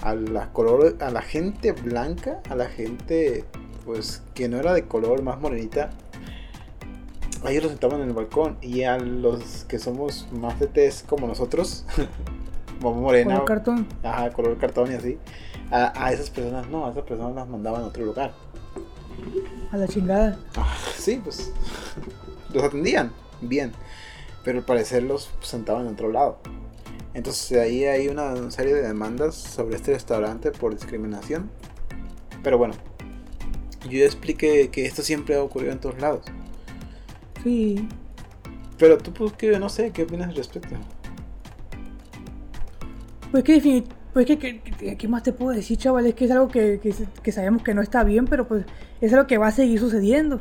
[0.03, 3.45] a la, color, a la gente blanca, a la gente,
[3.85, 5.91] pues, que no era de color más morenita,
[7.45, 8.57] a ellos los sentaban en el balcón.
[8.63, 11.85] Y a los que somos más de tez como nosotros,
[12.81, 13.87] como morena, Color cartón.
[14.03, 15.19] ajá, color cartón y así,
[15.71, 18.33] a, a esas personas no, a esas personas las mandaban a otro lugar.
[19.71, 20.39] A la chingada.
[20.57, 21.53] Ah, sí, pues
[22.53, 23.73] los atendían bien,
[24.43, 26.39] pero al parecer los sentaban en otro lado.
[27.15, 31.49] Entonces ahí hay una serie de demandas sobre este restaurante por discriminación.
[32.43, 32.75] Pero bueno,
[33.85, 36.25] yo ya expliqué que esto siempre ha ocurrido en todos lados.
[37.43, 37.89] Sí.
[38.79, 40.75] Pero tú, pues, que no sé, ¿qué opinas al respecto?
[43.31, 46.07] Pues que pues que, que- que- ¿qué más te puedo decir, chaval?
[46.07, 46.81] Es que es algo que,
[47.23, 48.65] que, sabemos que no está bien, pero pues
[49.01, 50.39] es algo que va a seguir sucediendo.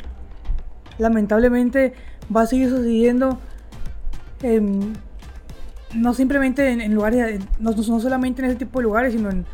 [0.99, 1.93] Lamentablemente
[2.35, 3.39] va a seguir sucediendo.
[5.95, 9.45] no simplemente en, en lugares, no, no solamente en ese tipo de lugares, sino en,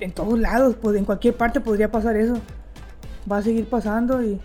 [0.00, 2.34] en todos lados, pues en cualquier parte podría pasar eso.
[3.30, 4.40] Va a seguir pasando y,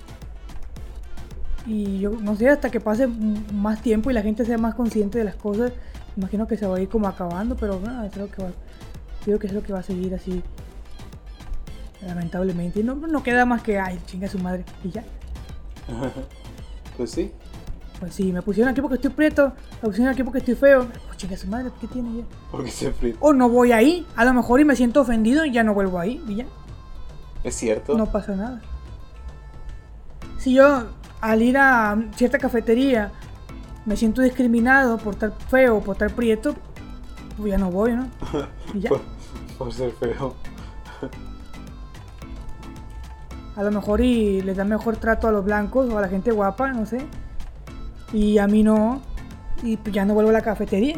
[1.66, 5.18] y yo no sé, hasta que pase más tiempo y la gente sea más consciente
[5.18, 5.72] de las cosas,
[6.16, 8.52] imagino que se va a ir como acabando, pero bueno, es lo que va,
[9.24, 10.42] creo que es lo que va a seguir así,
[12.06, 12.80] lamentablemente.
[12.80, 15.04] Y no, no queda más que, ay, chinga su madre, y ya.
[16.98, 17.32] Pues sí.
[18.00, 21.18] Pues sí, me pusieron aquí porque estoy prieto, me pusieron aquí porque estoy feo, pues
[21.18, 22.24] chinga su madre, ¿qué tiene ya?
[22.50, 23.18] Porque se frita.
[23.20, 26.00] O no voy ahí, a lo mejor y me siento ofendido y ya no vuelvo
[26.00, 26.46] ahí, y ya.
[27.44, 27.98] Es cierto.
[27.98, 28.62] No pasa nada.
[30.38, 30.86] Si yo
[31.20, 33.12] al ir a cierta cafetería
[33.86, 36.56] me siento discriminado por estar feo, por estar prieto,
[37.38, 38.08] pues ya no voy, ¿no?
[38.74, 38.90] Y ya.
[38.90, 39.02] Por,
[39.58, 40.36] por ser feo.
[43.58, 46.32] A lo mejor y les dan mejor trato a los blancos o a la gente
[46.32, 47.06] guapa, no sé.
[48.14, 49.02] Y a mí no.
[49.64, 50.96] Y pues ya no vuelvo a la cafetería.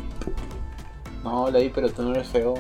[1.24, 2.56] No, Ley, pero tú no eres feo.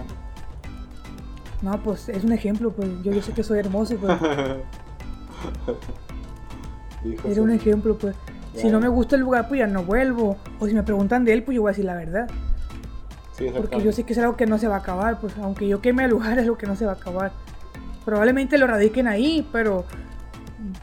[1.61, 4.17] No, pues es un ejemplo, pues yo, yo sé que soy hermoso, pues
[7.25, 8.15] era un ejemplo, pues.
[8.53, 10.35] Si no me gusta el lugar, pues ya no vuelvo.
[10.59, 12.29] O si me preguntan de él, pues yo voy a decir la verdad.
[13.37, 15.67] Sí, Porque yo sé que es algo que no se va a acabar, pues aunque
[15.67, 17.31] yo queme el lugar es algo que no se va a acabar.
[18.03, 19.85] Probablemente lo radiquen ahí, pero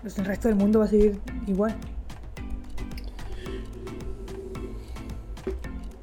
[0.01, 1.77] pues, el resto del mundo va a seguir igual.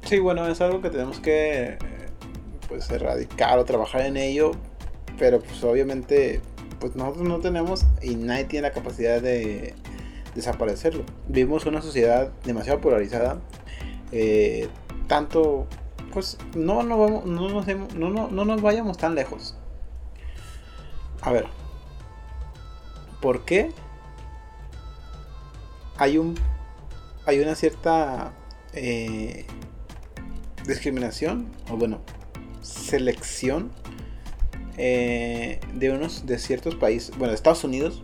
[0.06, 1.78] Sí, bueno, es algo que tenemos que
[2.68, 4.52] pues erradicar o trabajar en ello,
[5.18, 6.40] pero pues obviamente
[6.78, 9.74] pues nosotros no tenemos y nadie tiene la capacidad de
[10.36, 11.04] desaparecerlo.
[11.26, 13.40] Vivimos una sociedad demasiado polarizada,
[14.12, 14.68] eh,
[15.08, 15.66] tanto
[16.12, 19.56] pues no, no, vamos, no, nos, no, no, no nos vayamos tan lejos.
[21.20, 21.46] A ver,
[23.20, 23.72] ¿por qué
[25.96, 26.36] hay un
[27.24, 28.32] hay una cierta
[28.72, 29.46] eh,
[30.66, 32.00] discriminación o bueno
[32.62, 33.70] selección
[34.76, 38.02] eh, de unos de ciertos países bueno de Estados Unidos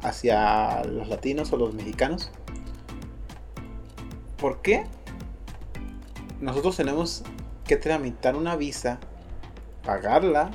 [0.00, 2.30] hacia los latinos o los mexicanos.
[4.36, 4.84] ¿por qué
[6.40, 7.22] nosotros tenemos
[7.66, 9.00] que tramitar una visa
[9.84, 10.50] pagarla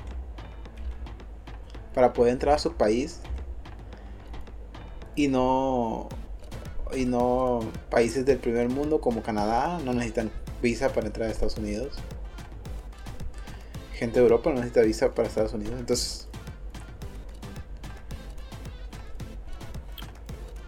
[1.94, 3.20] para poder entrar a su país
[5.16, 6.08] y no
[6.96, 10.30] y no países del primer mundo como Canadá no necesitan
[10.62, 11.94] visa para entrar a Estados Unidos.
[13.94, 15.76] Gente de Europa no necesita visa para Estados Unidos.
[15.80, 16.28] Entonces,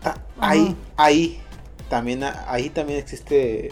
[0.04, 1.42] ah, ahí, ahí
[1.90, 3.72] también, ahí también existe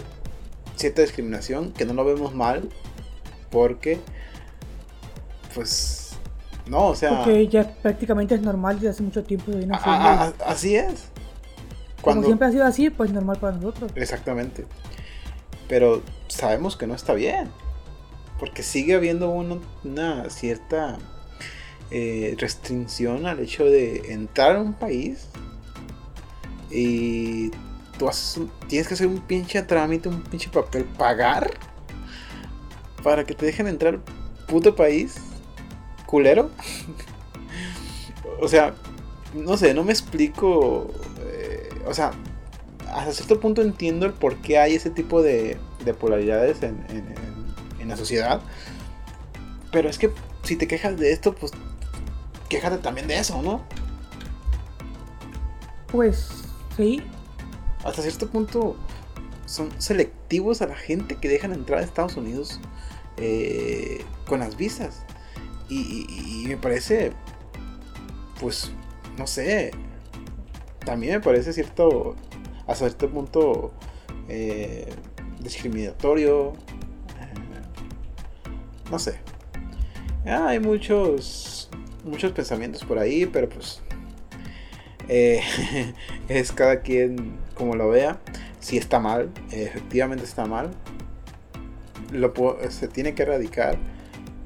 [0.75, 2.69] cierta discriminación que no lo vemos mal
[3.51, 3.99] porque,
[5.53, 6.13] pues,
[6.67, 9.51] no, o sea, Porque ya prácticamente es normal desde hace mucho tiempo.
[9.51, 11.05] Y no a- sé, a- a- así es.
[12.01, 13.91] como siempre ha sido así, pues normal para nosotros.
[13.95, 14.65] Exactamente.
[15.71, 17.49] Pero sabemos que no está bien.
[18.37, 20.97] Porque sigue habiendo una, cierta
[21.91, 25.29] eh, restricción al hecho de entrar a un país
[26.69, 27.51] y
[27.97, 31.51] tú haces tienes que hacer un pinche trámite, un pinche papel, pagar
[33.01, 34.01] para que te dejen entrar
[34.49, 35.15] puto país
[36.05, 36.51] culero.
[38.41, 38.75] o sea,
[39.33, 40.91] no sé, no me explico.
[41.21, 42.11] eh, o sea,
[42.93, 46.97] hasta cierto punto entiendo el por qué hay ese tipo de, de polaridades en, en-
[47.07, 48.41] en- en la sociedad.
[49.71, 50.11] Pero es que
[50.43, 51.51] si te quejas de esto, pues
[52.49, 53.63] quéjate también de eso, ¿no?
[55.91, 56.29] Pues
[56.77, 57.01] sí,
[57.83, 58.77] Hasta cierto punto
[59.45, 62.59] son selectivos a la gente que dejan entrar a Estados Unidos
[63.17, 65.03] eh, con las visas.
[65.69, 67.11] Y, y- y me parece,
[68.39, 68.71] pues,
[69.17, 69.71] no sé,
[70.85, 72.15] también me parece cierto,
[72.67, 73.73] hasta cierto punto,
[74.27, 74.87] eh,
[75.39, 76.53] discriminatorio.
[77.19, 77.33] eh,
[78.89, 79.19] no sé.
[80.25, 81.69] Ah, hay muchos,
[82.03, 83.81] muchos pensamientos por ahí, pero pues
[85.07, 85.41] eh,
[86.29, 88.19] es cada quien como lo vea.
[88.59, 90.71] Si está mal, efectivamente está mal.
[92.11, 92.33] Lo
[92.69, 93.77] se tiene que erradicar.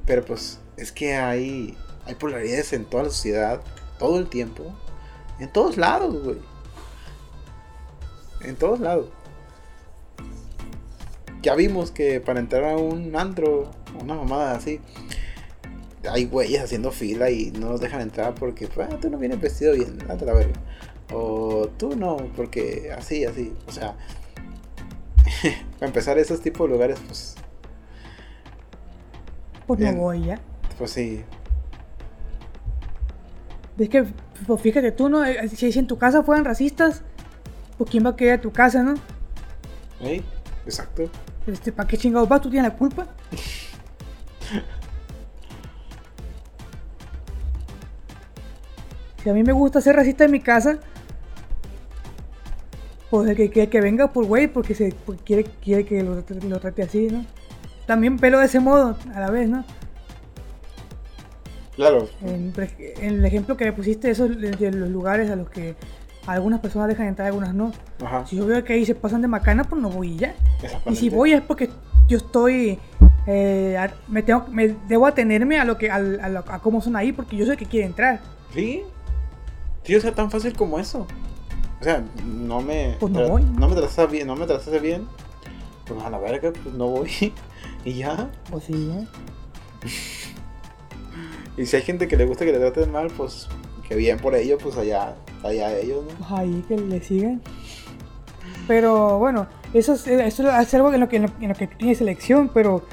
[0.06, 3.60] Pero pues es que hay, hay polaridades en toda la sociedad,
[3.98, 4.74] todo el tiempo.
[5.38, 6.38] En todos lados, güey.
[8.42, 9.08] En todos lados.
[11.42, 13.70] Ya vimos que para entrar a un antro,
[14.00, 14.80] una mamada así,
[16.10, 19.74] hay güeyes haciendo fila y no nos dejan entrar porque ah, tú no vienes vestido
[19.74, 20.54] bien, date la verga.
[21.12, 23.52] O tú no, porque así, así.
[23.68, 23.94] O sea,
[25.78, 27.36] para empezar, esos tipos de lugares, pues,
[29.66, 30.40] pues no voy ya.
[30.78, 31.24] pues sí.
[33.78, 34.04] Es que,
[34.46, 35.24] pues fíjate tú, ¿no?
[35.24, 37.02] Eh, Si, si en tu casa fueran racistas,
[37.78, 38.94] pues quién va a querer a tu casa, ¿no?
[40.00, 40.22] ¿eh?
[40.64, 41.10] Exacto.
[41.46, 42.40] Este, ¿Para qué chingados vas?
[42.40, 43.06] ¿Tú tienes la culpa?
[49.22, 50.78] Si a mí me gusta ser racista en mi casa,
[53.10, 56.22] pues el que, que, que venga por güey, porque se porque quiere, quiere que lo,
[56.22, 57.24] trate- lo trate así, ¿no?
[57.86, 59.64] También pelo de ese modo, a la vez, ¿no?
[61.74, 62.08] Claro.
[62.22, 65.74] En, en el ejemplo que me pusiste, eso de, de los lugares a los que
[66.26, 67.72] algunas personas dejan entrar, algunas no.
[68.04, 68.26] Ajá.
[68.26, 70.34] Si yo veo que ahí se pasan de macana, pues no voy y ya.
[70.86, 71.70] Y si voy es porque
[72.08, 72.78] yo estoy.
[73.28, 76.80] eh, a- me, tengo, me debo atenerme a lo que al- a, lo- a cómo
[76.80, 78.20] son ahí porque yo sé que quiere entrar.
[78.54, 78.82] Sí.
[79.82, 81.06] Tío, o sea, tan fácil como eso.
[81.80, 82.96] O sea, no me.
[83.00, 83.42] Pues no voy.
[83.42, 85.06] No me trataste bien, no me trataste bien.
[85.86, 87.10] Pues a la verga, pues no voy.
[87.84, 88.28] y ya.
[88.50, 89.06] Pues sí, ¿eh?
[91.56, 93.48] Y si hay gente que le gusta que le traten mal, pues
[93.88, 95.14] que bien por ello, pues allá,
[95.46, 96.36] allá ellos, ¿no?
[96.36, 97.40] Ahí que le sigan.
[98.66, 101.66] Pero bueno, eso es, eso es algo en lo, que, en, lo, en lo que
[101.68, 102.84] tú tienes elección, pero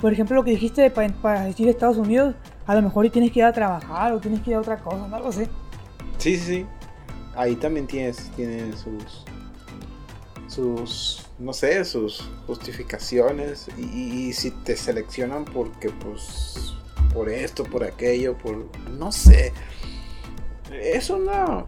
[0.00, 2.34] por ejemplo lo que dijiste de pa- para decir Estados Unidos,
[2.66, 5.06] a lo mejor tienes que ir a trabajar o tienes que ir a otra cosa,
[5.08, 5.48] no lo sé.
[6.18, 6.66] Sí, sí, sí.
[7.36, 9.24] Ahí también tienes, tienes sus.
[10.48, 11.26] sus.
[11.38, 13.68] no sé, sus justificaciones.
[13.78, 16.74] Y, y si te seleccionan porque, pues.
[17.12, 18.66] por esto, por aquello, por.
[18.98, 19.52] no sé.
[20.70, 21.64] Es una.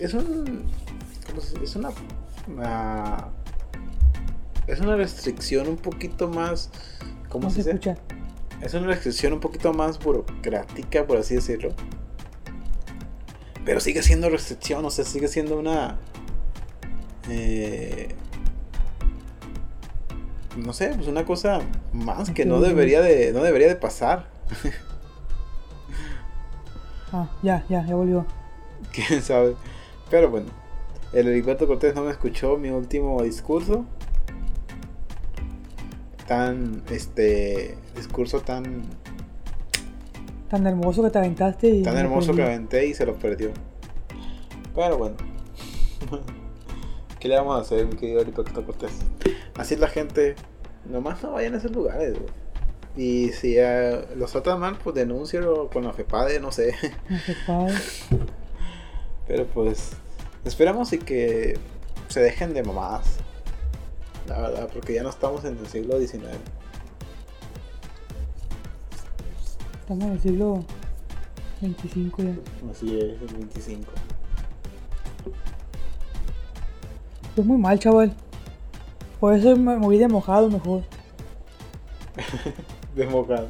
[0.00, 0.64] Es un.
[1.28, 1.90] ¿cómo se- Es una.
[2.48, 3.28] una-
[4.66, 6.70] es una restricción un poquito más.
[7.28, 7.96] ¿Cómo No se se escucha.
[8.60, 11.70] Es una restricción un poquito más burocrática, por así decirlo.
[13.64, 15.98] Pero sigue siendo restricción, o sea, sigue siendo una...
[17.28, 18.14] eh,
[20.56, 21.60] no sé, pues una cosa
[21.92, 24.28] más que no debería de, no debería de pasar.
[27.12, 28.24] Ah, ya, ya, ya volvió.
[28.92, 29.54] Quién sabe.
[30.10, 30.48] Pero bueno,
[31.12, 33.84] el Heriberto Cortés no me escuchó mi último discurso.
[36.26, 38.84] Tan, este, discurso tan
[40.48, 41.82] Tan hermoso que te aventaste y.
[41.82, 43.50] Tan hermoso que aventé y se lo perdió.
[44.74, 45.16] Pero bueno.
[47.18, 48.92] ¿Qué le vamos a hacer, mi querido Heriberto Cortés?
[49.56, 50.36] Así la gente.
[50.84, 52.30] Nomás no vayan a esos lugares, güey.
[52.96, 56.72] Y si eh, los tratan mal, pues denúncialo con la FEPADE, no sé.
[56.72, 57.74] Sé, padre.
[59.26, 59.92] Pero pues.
[60.44, 61.58] Esperamos y que
[62.08, 63.16] se dejen de mamadas.
[64.28, 66.24] La verdad, porque ya no estamos en el siglo XIX.
[69.80, 70.64] Estamos en el siglo
[71.60, 72.34] 25 ya.
[72.70, 73.92] Así es, el 25.
[77.36, 78.14] Es muy mal, chaval.
[79.20, 80.82] Por eso me moví de mojado mejor.
[82.94, 83.48] Desmocado.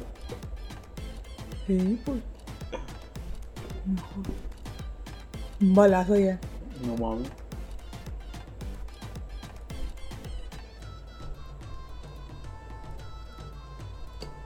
[1.65, 2.21] Sí, pues.
[3.85, 4.46] Mejor.
[5.61, 6.39] Un balazo ya.
[6.85, 7.29] No mames.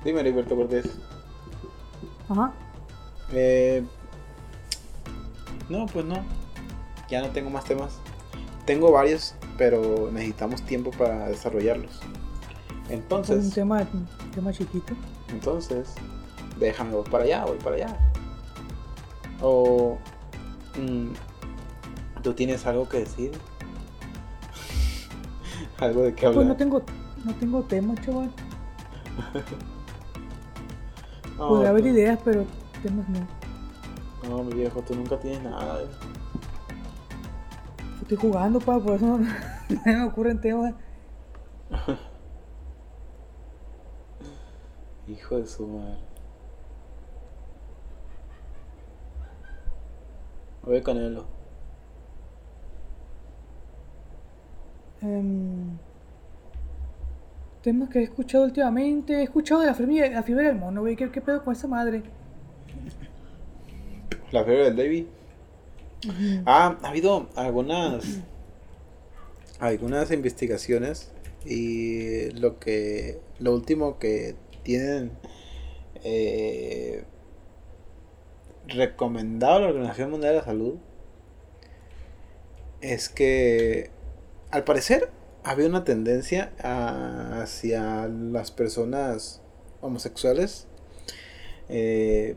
[0.03, 0.97] Dime, Heriberto Cortés.
[2.29, 2.53] Ajá.
[3.31, 3.83] Eh,
[5.69, 6.23] no, pues no.
[7.09, 7.99] Ya no tengo más temas.
[8.65, 11.91] Tengo varios, pero necesitamos tiempo para desarrollarlos.
[12.85, 14.93] Es un Entonces, tema, un tema chiquito.
[15.29, 15.93] entonces,
[16.57, 18.11] déjame voy para allá, voy para allá.
[19.41, 19.97] O
[22.23, 23.31] ¿tú tienes algo que decir?
[25.79, 26.35] algo de qué hablar.
[26.37, 26.83] Pues no tengo,
[27.25, 28.31] no tengo tema, chaval.
[31.37, 32.45] No, Podría haber tú- ideas, pero
[32.83, 33.27] temas no.
[34.29, 35.81] No, mi viejo, tú nunca tienes nada.
[35.81, 35.87] eh.
[38.03, 39.17] Estoy jugando, pa, por eso no,
[39.69, 40.75] no me ocurren temas.
[45.07, 45.97] Hijo de su madre.
[50.63, 51.25] Oye, Canelo.
[55.01, 55.77] Em,
[57.61, 59.13] temas que he escuchado últimamente.
[59.15, 60.95] He escuchado de la fiebre, la fiebre del mono, güey.
[60.95, 62.03] ¿Qué, ¿Qué pedo con esa madre?
[64.31, 65.07] La fiebre del Davy.
[66.45, 68.21] Ah, ha habido algunas
[69.59, 71.11] algunas investigaciones
[71.45, 75.11] y lo que lo último que tienen
[76.03, 77.03] eh,
[78.71, 80.75] recomendado la Organización Mundial de la Salud
[82.81, 83.89] es que
[84.49, 85.09] al parecer
[85.43, 89.41] había una tendencia hacia las personas
[89.81, 90.67] homosexuales
[91.69, 92.35] eh,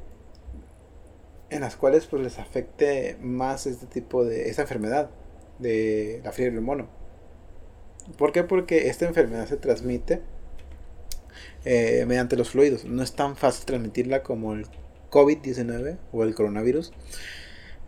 [1.51, 5.11] en las cuales pues les afecte más este tipo de esta enfermedad
[5.59, 6.89] de la fiebre del mono.
[8.19, 8.43] ¿Por qué?
[8.43, 10.21] Porque esta enfermedad se transmite
[11.65, 12.85] eh, mediante los fluidos.
[12.85, 14.67] No es tan fácil transmitirla como el
[15.15, 16.93] COVID-19 o el coronavirus.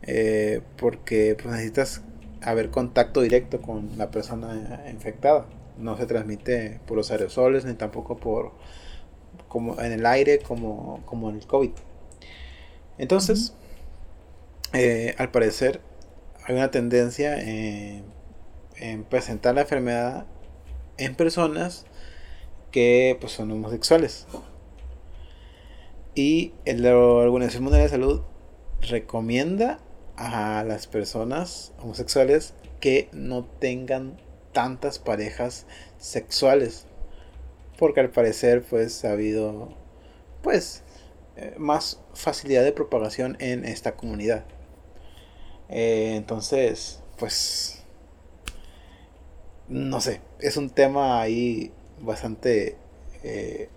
[0.03, 2.03] eh, porque pues, necesitas
[2.43, 5.47] haber contacto directo con la persona infectada.
[5.79, 8.53] No se transmite por los aerosoles ni tampoco por
[9.49, 11.73] como en el aire como, como en el COVID.
[12.99, 13.55] Entonces,
[14.73, 15.81] eh, al parecer,
[16.45, 18.05] hay una tendencia en,
[18.77, 20.27] en presentar la enfermedad
[20.99, 21.87] en personas
[22.71, 24.27] que pues, son homosexuales.
[26.17, 28.23] Y la Organización Mundial de Salud
[28.81, 29.79] recomienda
[30.17, 34.17] a las personas homosexuales que no tengan
[34.53, 35.67] tantas parejas
[35.99, 36.87] sexuales.
[37.79, 39.69] Porque al parecer pues ha habido
[40.43, 40.83] pues
[41.37, 44.47] eh, más facilidad de propagación en esta comunidad.
[45.69, 47.83] Eh, entonces, pues,
[49.69, 52.79] no sé, es un tema ahí bastante,
[53.23, 53.69] eh,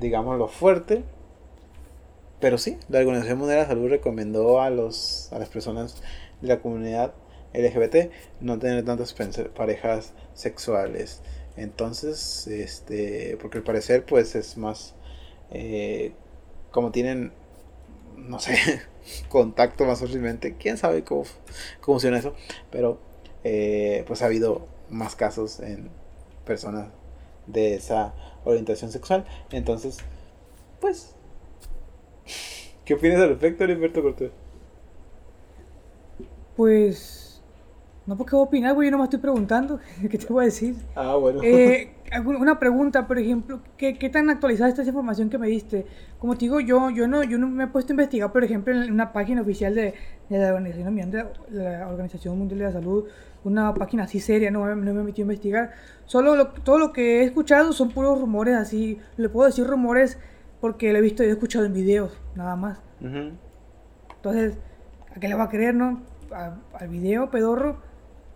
[0.00, 1.04] digámoslo, fuerte.
[2.40, 6.02] Pero sí, la Organización Mundial de la Salud recomendó a, los, a las personas
[6.40, 7.14] de la comunidad
[7.54, 9.14] LGBT no tener tantas
[9.54, 11.22] parejas sexuales.
[11.56, 14.94] Entonces, este, porque al parecer, pues es más,
[15.50, 16.12] eh,
[16.70, 17.32] como tienen,
[18.16, 18.56] no sé,
[19.28, 21.24] contacto más fácilmente, quién sabe cómo,
[21.80, 22.34] cómo funciona eso,
[22.70, 23.00] pero
[23.44, 25.90] eh, pues ha habido más casos en
[26.44, 26.88] personas
[27.46, 28.14] de esa
[28.46, 29.24] orientación sexual.
[29.50, 29.98] Entonces,
[30.80, 31.14] pues,
[32.84, 34.30] ¿qué opinas al respecto, Heriberto Cortés?
[36.56, 37.42] Pues.
[38.06, 38.86] No, porque voy a opinar, güey.
[38.86, 39.80] Yo no me estoy preguntando.
[40.10, 40.76] ¿Qué te voy a decir?
[40.94, 41.40] Ah, bueno.
[41.42, 41.92] Eh,
[42.24, 45.86] una pregunta, por ejemplo, ¿qué, qué tan actualizada está esa información que me diste?
[46.18, 48.72] Como te digo, yo, yo, no, yo no me he puesto a investigar, por ejemplo,
[48.74, 49.94] en una página oficial de,
[50.28, 51.10] de la, Organización Mundial
[51.48, 53.04] de, la Organización Mundial de la Salud,
[53.44, 55.72] una página así seria, no, no me he metido a investigar.
[56.04, 58.98] Solo lo- todo lo que he escuchado son puros rumores así.
[59.16, 60.18] Le puedo decir rumores
[60.60, 62.82] porque lo he visto y he escuchado en videos, nada más.
[63.00, 63.32] Ujú.
[64.16, 64.58] Entonces,
[65.14, 66.02] ¿a qué le va a creer, no?
[66.32, 67.76] A- al video pedorro,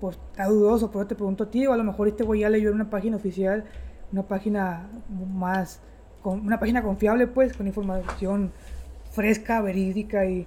[0.00, 2.40] pues está dudoso, por eso te pregunto a ti, o a lo mejor este güey
[2.40, 3.64] ya leyó en una página oficial,
[4.12, 5.80] una página más,
[6.22, 8.52] con, una página confiable, pues, con información
[9.12, 10.46] fresca, verídica y...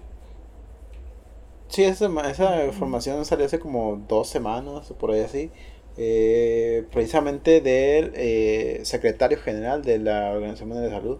[1.68, 5.52] Sí, esa, esa información salió hace como dos semanas o por ahí así.
[5.98, 11.18] eh, precisamente del eh, secretario general de la Organización Mundial de Salud.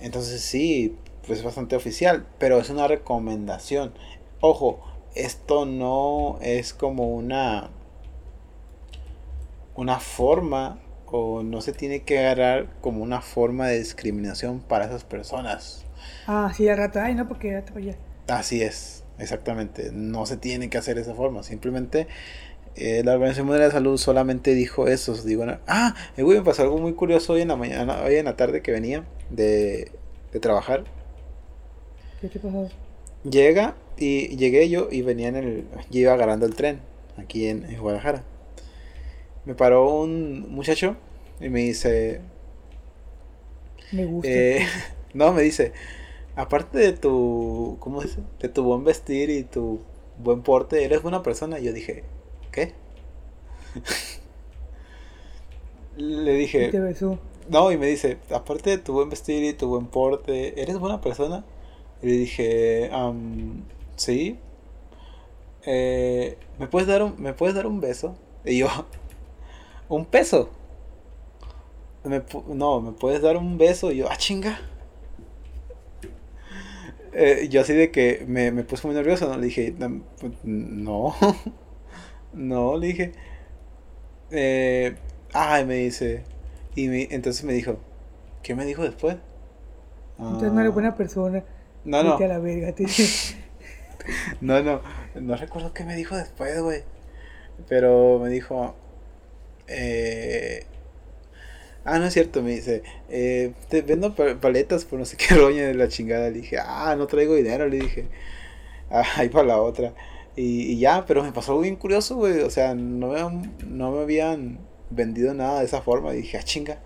[0.00, 0.96] Entonces sí,
[1.26, 3.92] pues es bastante oficial, pero es una recomendación.
[4.40, 4.80] Ojo,
[5.16, 7.70] esto no es como una
[9.74, 15.04] una forma o no se tiene que agarrar como una forma de discriminación para esas
[15.04, 15.84] personas.
[16.26, 17.96] Ah, sí, de rata, ay, no, porque ya te.
[18.28, 19.90] Así es, exactamente.
[19.92, 21.42] No se tiene que hacer de esa forma.
[21.42, 22.08] Simplemente
[22.74, 25.14] eh, la Organización Mundial de la Salud solamente dijo eso.
[25.14, 28.24] Digo, ah, eh, güey, me pasó algo muy curioso hoy en la mañana, hoy en
[28.24, 29.92] la tarde que venía de,
[30.32, 30.84] de trabajar.
[32.20, 32.68] ¿Qué te pasó?
[33.24, 36.80] Llega y llegué yo y venía en el, yo iba agarrando el tren
[37.16, 38.24] aquí en, en Guadalajara.
[39.44, 40.96] Me paró un muchacho
[41.40, 42.20] y me dice,
[43.90, 44.28] Me gusta.
[44.28, 44.66] Eh,
[45.14, 45.72] no, me dice,
[46.34, 48.22] aparte de tu, ¿cómo dice?
[48.40, 49.86] De tu buen vestir y tu
[50.18, 51.58] buen porte, eres buena persona.
[51.60, 52.04] Y yo dije,
[52.52, 52.74] ¿qué?
[55.96, 57.18] Le y te dije, besó.
[57.48, 61.00] no, y me dice, aparte de tu buen vestir y tu buen porte, ¿eres buena
[61.00, 61.46] persona?
[62.02, 64.38] Y le dije, "Am, Sí.
[65.64, 68.16] Eh, ¿me, puedes dar un, ¿Me puedes dar un beso?
[68.44, 68.68] Y yo,
[69.88, 70.50] ¿un peso?
[72.04, 73.90] Me no, ¿me puedes dar un beso?
[73.92, 74.58] Y yo, ah, chinga.
[77.12, 79.38] Eh, yo así de que me, me puse muy nervioso, ¿no?
[79.38, 80.32] Le dije, "No, pues,
[82.32, 83.12] no, le dije.
[84.30, 84.96] Eh,
[85.32, 86.24] ay, me dice.
[86.74, 87.78] Y me- entonces me dijo,
[88.42, 89.16] ¿qué me dijo después?
[90.18, 91.44] Entonces no eres buena persona.
[91.92, 92.72] Ah, No, a la verga.
[92.72, 93.36] te dice.
[94.40, 94.80] No, no,
[95.14, 96.82] no recuerdo qué me dijo después, güey.
[97.68, 98.74] Pero me dijo.
[99.68, 100.64] Eh...
[101.84, 102.82] Ah, no es cierto, me dice.
[103.08, 106.28] Eh, te vendo pa- paletas por no sé qué roña de la chingada.
[106.30, 108.06] Le dije, ah, no traigo dinero, le dije.
[108.90, 109.94] Ah, ahí para la otra.
[110.36, 112.40] Y, y ya, pero me pasó algo bien curioso, güey.
[112.42, 114.58] O sea, no me, no me habían
[114.90, 116.14] vendido nada de esa forma.
[116.14, 116.78] Y dije, ah, chinga.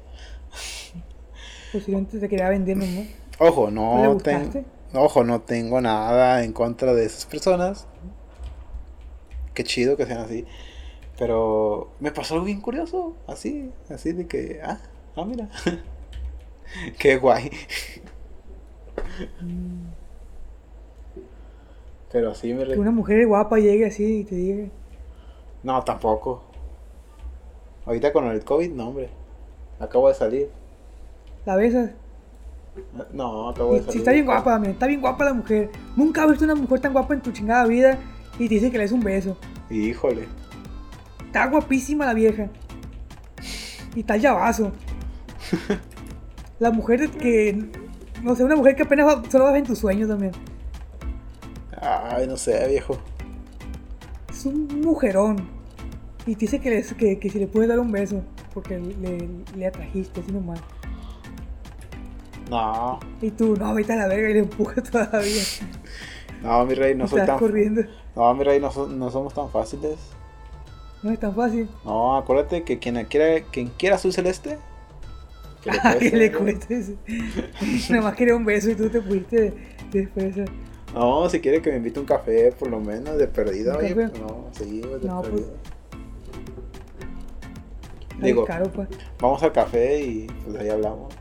[1.72, 3.06] Posiblemente te quería vender, ¿no?
[3.38, 4.64] Ojo, ¿No no gustaste?
[4.92, 7.86] Ojo, no tengo nada en contra de esas personas.
[9.54, 10.46] Qué chido que sean así.
[11.18, 13.14] Pero me pasó algo bien curioso.
[13.26, 14.60] Así, así de que.
[14.64, 14.80] Ah,
[15.16, 15.48] ah, mira.
[16.98, 17.50] Qué guay.
[22.12, 22.64] Pero así me.
[22.64, 24.68] re- Que una mujer guapa llegue así y te diga.
[25.62, 26.42] No, tampoco.
[27.86, 29.10] Ahorita con el COVID, no, hombre.
[29.78, 30.50] Acabo de salir.
[31.46, 31.90] La besas.
[33.12, 33.92] No, acabo de Y, salir.
[33.92, 35.70] si está bien guapa, Damián, está bien guapa la mujer.
[35.96, 37.98] Nunca has visto una mujer tan guapa en tu chingada vida
[38.38, 39.36] y te dice que le des un beso.
[39.70, 40.26] Híjole.
[41.26, 42.48] Está guapísima la vieja.
[43.94, 44.72] Y está llavazo.
[46.60, 47.70] La mujer que.
[48.22, 50.32] No sé, una mujer que apenas va- solo vas en tus sueños también.
[51.80, 52.98] Ay, no sé, viejo.
[54.28, 55.48] Es un mujerón.
[56.26, 58.22] Y te dice que, les- que, que si le puedes dar un beso.
[58.52, 60.60] Porque le, le atrajiste, así nomás.
[62.50, 65.42] No, Y tú, no, vete a la verga y le empujas todavía.
[66.42, 67.38] no, mi rey, no soy tan.
[67.38, 67.82] corriendo.
[68.16, 69.96] No, mi rey, no, so- no somos tan fáciles.
[71.02, 71.68] No es tan fácil.
[71.84, 74.58] No, acuérdate que quien quiera, quien quiera azul celeste,
[75.62, 76.76] que le Ah, que cueste.
[76.80, 76.96] le.
[77.90, 79.54] Nada más quería un beso y tú te fuiste
[79.92, 80.34] después.
[80.92, 83.94] No, si quiere que me invite un café, por lo menos, de perdida, ¿Un oye.
[83.94, 84.18] café?
[84.18, 85.30] No, sí, de No, pues.
[85.32, 85.52] perdida.
[88.20, 88.88] Digo, caro, pues.
[89.20, 91.14] vamos al café y pues ahí hablamos.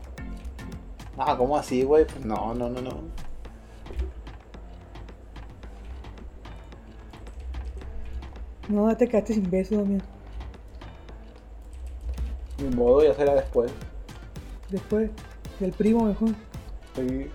[1.22, 2.06] Ah, ¿cómo así, güey?
[2.06, 3.02] Pues no, no, no, no.
[8.70, 10.02] No, te quedaste sin beso, Damián.
[12.56, 13.70] Ni modo, ya será después.
[14.70, 15.10] Después
[15.58, 16.30] del primo mejor.
[16.96, 17.26] Sí.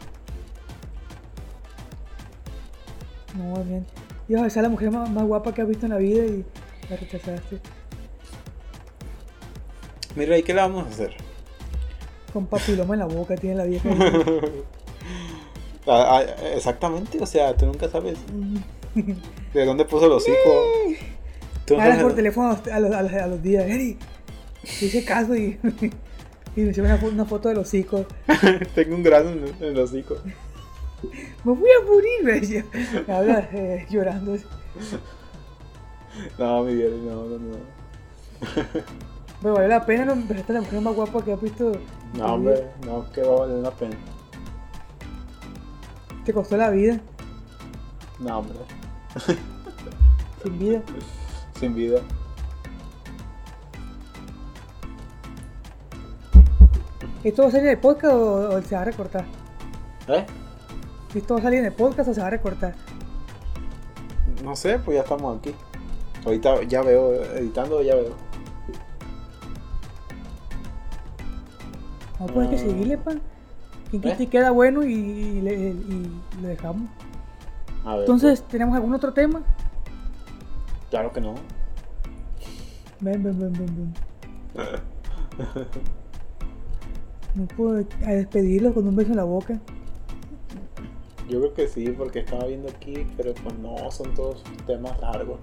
[3.37, 3.85] No, Damián.
[4.27, 6.25] Ibas a besar a la mujer más, más guapa que has visto en la vida
[6.25, 6.43] y
[6.89, 7.59] la rechazaste.
[10.15, 11.24] Mi rey, ¿qué le vamos a hacer?
[12.35, 13.87] Con papiloma en la boca tiene la vieja.
[15.87, 16.23] Ah, ah,
[16.55, 18.17] exactamente, o sea, tú nunca sabes
[19.53, 20.99] de dónde puso los hijos.
[21.63, 23.65] Tú Hablas por teléfono a los, a los, a los- a los días.
[23.65, 23.95] Eri,
[24.63, 25.59] hice caso y,
[26.55, 28.07] y me hicieron una, fo- una foto de los hijos.
[28.73, 30.17] Tengo un grano en, en los hijos.
[31.43, 32.65] Me voy a morir, me decía.
[33.07, 34.37] Me habla eh, llorando.
[36.39, 37.57] No, mi bien, no, no, no.
[39.41, 41.73] Pero vale la pena, no, pero esta es la mujer más guapa que has visto.
[42.15, 43.95] No, hombre, no, que va a valer la pena.
[46.23, 46.99] Te costó la vida,
[48.19, 48.57] No, hombre,
[50.43, 50.81] sin vida.
[51.59, 51.99] sin vida.
[57.23, 59.25] ¿Esto va a salir en el podcast o, o se va a recortar?
[60.07, 60.25] ¿Eh?
[61.15, 62.75] ¿Esto va a salir en el podcast o se va a recortar?
[64.43, 65.55] No sé, pues ya estamos aquí.
[66.23, 68.15] Ahorita ya veo, editando ya veo.
[72.19, 72.65] No, pues hay que Ah.
[72.67, 73.21] seguirle, pan.
[73.91, 74.27] Quien ¿Eh?
[74.27, 76.11] queda bueno y, y le- y
[76.41, 76.89] lo dejamos.
[77.85, 77.99] A ver.
[78.01, 79.41] Entonces, ¿tenemos algún otro tema?
[79.41, 81.35] pues, claro que no.
[82.99, 83.93] Ven, ven, ven, ven, ven.
[87.35, 89.59] No puedo a despedirlos con un beso en la boca.
[91.27, 95.39] Yo creo que sí, porque estaba viendo aquí, pero pues no, son todos temas largos.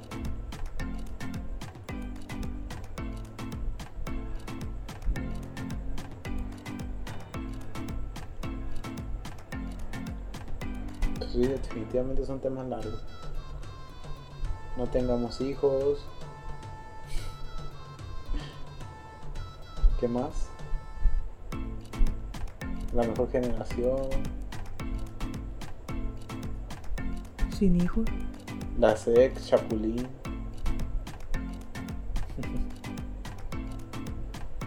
[11.33, 13.03] Sí, definitivamente son temas largos.
[14.77, 16.05] No tengamos hijos.
[19.99, 20.51] ¿Qué más?
[22.93, 24.11] La mejor generación.
[27.59, 28.05] Sin hijos.
[28.79, 30.07] La sex, Chapulín.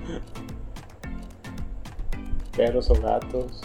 [2.58, 3.62] Perros o gatos.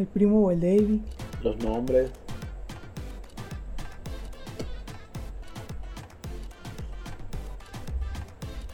[0.00, 1.00] El primo o el David.
[1.42, 2.10] Los nombres.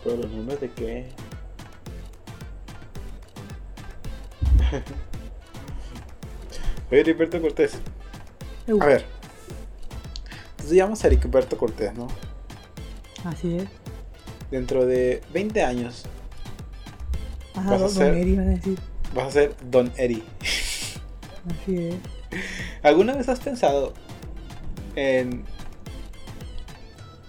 [0.05, 1.07] ¿Pero los nombres de qué?
[6.91, 7.79] Oye, Heriberto Cortés.
[8.81, 9.05] A ver.
[10.53, 12.09] Entonces llamamos a Heriberto Cortés, ¿no?
[13.25, 13.65] Así es.
[14.51, 16.05] Dentro de 20 años
[17.57, 18.79] Ajá, Vas a don, ser- Eri van a decir.
[19.15, 20.23] vas a ser Don Eri.
[21.51, 21.95] Así es.
[22.83, 23.93] ¿Alguna vez has pensado
[24.95, 25.45] en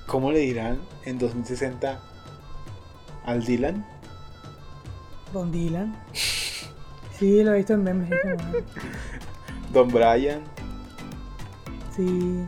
[0.06, 2.00] cómo le dirán en 2060
[3.26, 3.86] al Dylan?
[5.34, 5.96] Don Dylan.
[6.14, 8.10] Sí, lo he visto en memes.
[9.74, 10.42] Don Brian,
[11.96, 12.46] Sí.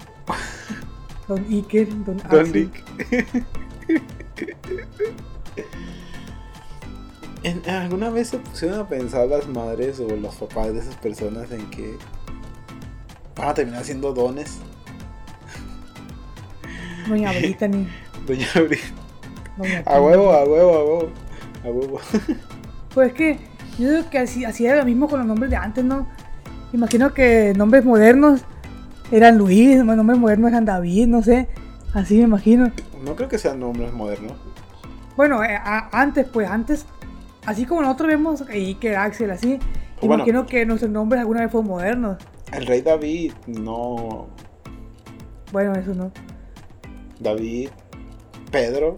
[1.28, 2.54] Don Iker, Don Don Axel.
[2.54, 3.34] Rick.
[7.50, 11.52] ¿En- ¿Alguna vez se pusieron a pensar las madres o los papás de esas personas
[11.52, 11.98] en que
[13.36, 14.60] van a terminar siendo dones?
[17.08, 17.88] Doña Brittany.
[18.28, 18.80] Doña Bri-
[19.58, 21.10] Doña A huevo, a huevo, a huevo.
[21.64, 22.00] A huevo.
[22.94, 23.40] Pues es que
[23.78, 26.08] yo creo que así, así era lo mismo con los nombres de antes, ¿no?
[26.74, 28.42] Imagino que nombres modernos
[29.12, 31.48] eran Luis, nombres modernos eran David, no sé.
[31.94, 32.72] Así me imagino.
[33.04, 34.34] No creo que sean nombres modernos.
[35.18, 36.86] Bueno, eh, a- antes, pues antes,
[37.46, 39.60] así como nosotros vemos Iker, Axel, así.
[40.02, 40.16] Bueno.
[40.16, 42.18] Imagino que nuestros nombres alguna vez fueron modernos.
[42.54, 44.28] El rey David, no.
[45.52, 46.12] Bueno, eso no.
[47.20, 47.70] David,
[48.52, 48.98] Pedro.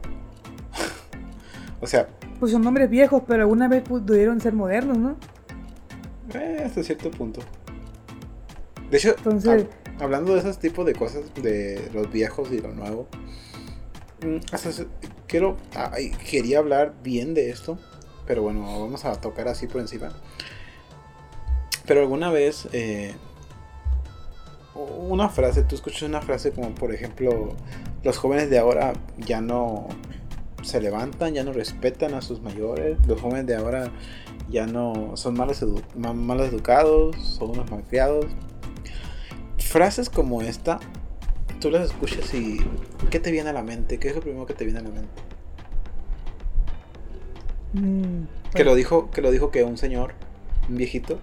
[1.82, 2.08] o sea,
[2.40, 5.16] Pues son nombres viejos, pero alguna vez pudieron ser modernos, ¿no?
[6.34, 7.42] eh, hasta cierto punto.
[8.90, 12.72] De hecho, Entonces- hab- hablando de esos tipos de cosas, de los viejos y lo
[12.74, 13.08] nuevo,
[14.24, 14.70] mm, hasta
[15.28, 17.78] quiero, ay, quería hablar bien de esto,
[18.32, 20.08] pero bueno, vamos a tocar así por encima.
[21.86, 23.14] Pero alguna vez, eh,
[24.74, 27.58] una frase, tú escuchas una frase como por ejemplo,
[28.04, 29.86] los jóvenes de ahora ya no
[30.64, 33.92] se levantan, ya no respetan a sus mayores, los jóvenes de ahora
[34.50, 38.28] ya no son malos, edu- ma- malos educados, son unos malcriados.
[39.58, 40.80] Frases como esta,
[41.60, 42.60] tú las escuchas y
[43.10, 44.00] ¿qué te viene a la mente?
[44.00, 45.22] ¿Qué es lo primero que te viene a la mente?
[47.74, 50.14] Mm, Que lo dijo, que lo dijo que un señor,
[50.70, 51.20] un viejito,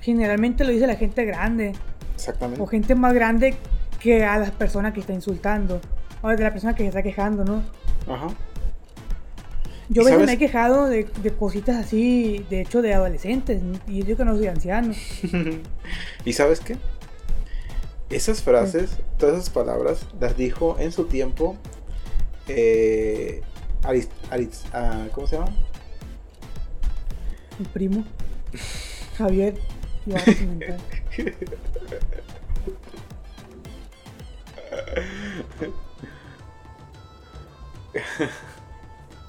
[0.00, 1.72] Generalmente lo dice la gente grande.
[2.14, 2.62] exactamente.
[2.62, 3.54] O gente más grande
[4.00, 5.80] que a las personas que está insultando.
[6.22, 7.62] O de la persona que se está quejando, ¿no?
[8.12, 8.28] Ajá.
[9.88, 10.26] Yo ¿Y a veces sabes?
[10.26, 13.62] me he quejado de, de cositas así, de hecho, de adolescentes.
[13.86, 14.92] Y yo que no soy anciano.
[16.24, 16.76] ¿Y sabes qué?
[18.10, 21.56] Esas frases, todas esas palabras, las dijo en su tiempo.
[22.48, 23.42] eh,
[23.84, 25.52] Aris- Aris- ah, ¿Cómo se llama?
[27.58, 28.04] Mi primo,
[29.16, 29.58] Javier.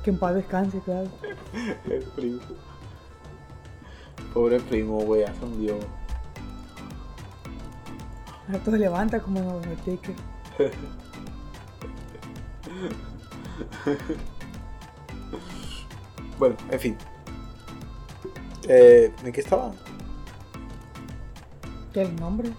[0.03, 1.09] Que en paz descanse, claro.
[1.89, 2.39] El primo.
[4.33, 5.79] Pobre primo, güey, ya se hundió.
[8.47, 10.13] Ahora todo se levanta como en.
[16.37, 16.97] Bueno, en fin.
[18.67, 19.71] Eh, ¿En qué estaba?
[21.93, 22.49] Que el nombre,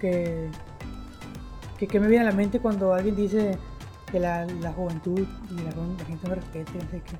[0.00, 0.48] que,
[1.78, 3.58] que, que me viene a la mente cuando alguien dice
[4.12, 7.16] que la, la juventud y la, la gente no respeta, no sé qué.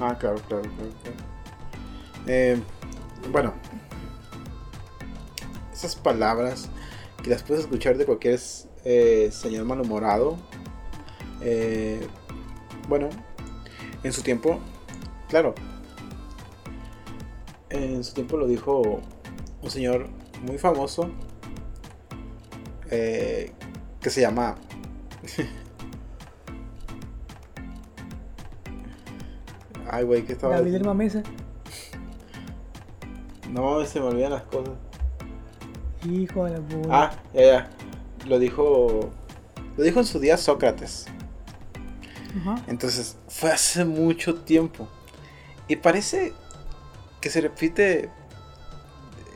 [0.00, 0.90] Ah, claro, claro, claro.
[1.02, 1.16] claro.
[2.26, 2.60] Eh,
[3.30, 3.52] bueno,
[5.72, 6.68] esas palabras
[7.22, 8.40] que las puedes escuchar de cualquier
[8.84, 10.36] eh, señor malhumorado.
[11.42, 12.06] eh,
[12.88, 13.08] bueno,
[14.02, 14.58] en su tiempo,
[15.28, 15.54] claro,
[17.70, 19.00] en su tiempo lo dijo
[19.62, 20.08] un señor
[20.46, 21.10] muy famoso
[22.90, 23.52] eh,
[24.00, 24.56] que se llama
[29.90, 30.74] Ay, güey, ¿qué estaba David?
[30.74, 31.22] Herma Mesa.
[33.50, 34.74] No, se me olvidan las cosas.
[36.04, 36.88] Hijo de la bola.
[36.90, 37.70] Ah, ya, ya.
[38.26, 39.10] Lo dijo.
[39.76, 41.06] Lo dijo en su día Sócrates.
[42.66, 44.88] Entonces, fue hace mucho tiempo.
[45.68, 46.32] Y parece
[47.20, 48.10] que se repite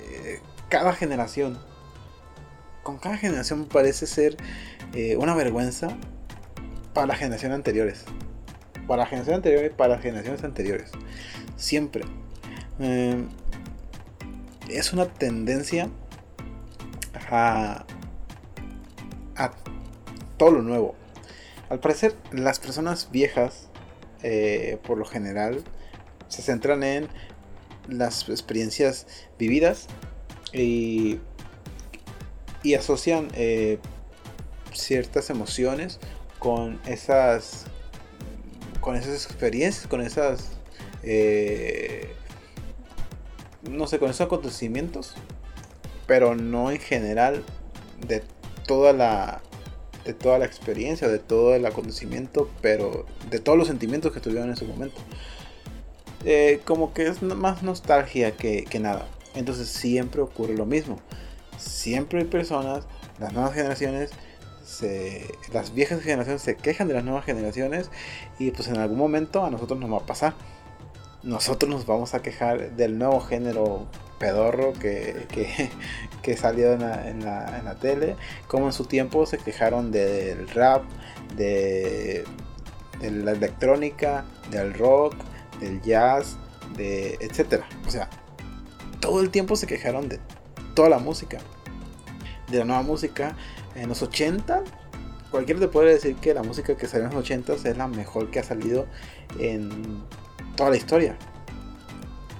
[0.01, 1.59] eh, cada generación.
[2.83, 4.37] Con cada generación parece ser
[4.95, 5.89] eh, una vergüenza
[6.95, 8.05] para las generaciones anteriores.
[8.87, 10.91] Para la generación anterior y para las generaciones anteriores.
[11.57, 12.05] Siempre.
[12.81, 13.25] Eh,
[14.69, 15.89] es una tendencia
[17.31, 17.85] a,
[19.37, 19.51] a
[20.37, 20.95] todo lo nuevo.
[21.71, 23.69] Al parecer, las personas viejas,
[24.23, 25.63] eh, por lo general,
[26.29, 27.09] se centran en
[27.89, 29.07] las experiencias
[29.39, 29.87] vividas
[30.53, 31.19] y,
[32.63, 33.79] y asocian eh,
[34.73, 35.99] ciertas emociones
[36.39, 37.65] con esas
[38.81, 40.51] con esas experiencias, con esas
[41.03, 42.13] eh,
[43.63, 45.15] no sé, con esos acontecimientos,
[46.07, 47.45] pero no en general
[48.07, 48.23] de
[48.67, 49.43] toda la
[50.05, 54.49] de toda la experiencia, de todo el acontecimiento, pero de todos los sentimientos que tuvieron
[54.49, 54.99] en ese momento.
[56.25, 59.07] Eh, como que es más nostalgia que, que nada.
[59.35, 60.99] Entonces siempre ocurre lo mismo.
[61.59, 62.85] Siempre hay personas,
[63.19, 64.11] las nuevas generaciones,
[64.65, 67.91] se, las viejas generaciones se quejan de las nuevas generaciones
[68.39, 70.35] y pues en algún momento a nosotros nos va a pasar.
[71.23, 73.87] Nosotros nos vamos a quejar del nuevo género
[74.19, 75.71] pedorro que, que,
[76.23, 78.17] que salió en la, en, la, en la, tele,
[78.47, 80.85] como en su tiempo se quejaron del rap,
[81.37, 82.25] de,
[83.01, 85.15] de, la electrónica, del rock,
[85.61, 86.37] del jazz,
[86.77, 87.67] de etcétera.
[87.87, 88.09] O sea,
[89.01, 90.21] todo el tiempo se quejaron de
[90.75, 91.39] toda la música,
[92.51, 93.37] de la nueva música.
[93.75, 94.65] En los 80,
[95.31, 98.31] cualquiera te puede decir que la música que salió en los 80 es la mejor
[98.31, 98.87] que ha salido
[99.39, 100.03] en
[100.57, 101.17] toda la historia.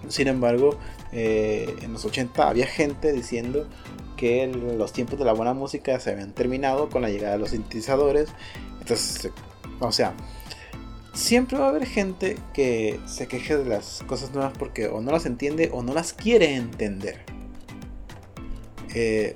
[0.09, 0.79] Sin embargo,
[1.13, 3.69] eh, en los 80 había gente diciendo
[4.17, 7.51] que los tiempos de la buena música se habían terminado con la llegada de los
[7.51, 8.29] sintetizadores.
[8.81, 9.31] Entonces,
[9.81, 10.15] o sea,
[11.19, 15.11] siempre va a haber gente que se queje de las cosas nuevas porque o no
[15.11, 17.25] las entiende o no las quiere entender.
[18.95, 19.35] Eh,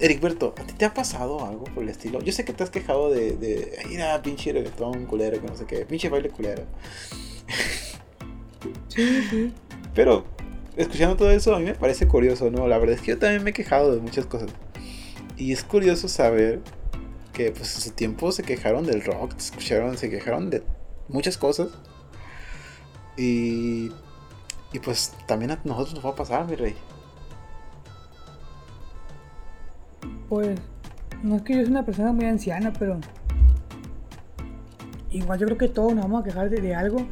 [0.00, 2.22] Ericberto, ¿a ti te ha pasado algo por el estilo?
[2.22, 5.66] Yo sé que te has quejado de, de mira, pinche reggaetón culero, que no sé
[5.66, 6.64] qué, pinche baile culero.
[9.94, 10.24] Pero
[10.76, 12.66] escuchando todo eso, a mí me parece curioso, ¿no?
[12.66, 14.50] La verdad es que yo también me he quejado de muchas cosas.
[15.36, 16.60] Y es curioso saber
[17.34, 20.62] que pues en su tiempo se quejaron del rock, escucharon, se quejaron de
[21.12, 21.68] muchas cosas.
[23.16, 23.92] Y,
[24.72, 26.76] y pues también a nosotros nos va a pasar, mi rey.
[30.28, 30.58] Pues,
[31.22, 32.98] no es que yo sea una persona muy anciana, pero
[35.10, 37.06] igual yo creo que todos nos vamos a quejar de, algo.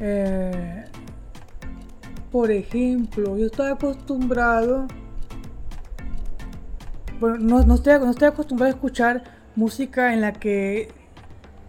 [0.00, 0.84] Eh,
[2.32, 4.86] por ejemplo, yo estoy acostumbrado.
[7.20, 9.24] Bueno, no, no, estoy, no estoy acostumbrado a escuchar
[9.54, 10.97] música en la que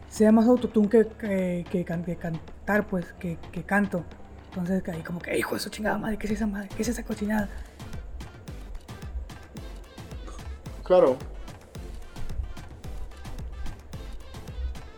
[0.09, 4.03] sea más autotune que, que, que, que cantar, pues, que, canto.
[4.49, 6.69] Entonces, ahí como que, hijo de su chingada madre, ¿qué es esa madre?
[6.75, 7.47] ¿Qué es esa cochinada?
[10.83, 11.17] Claro.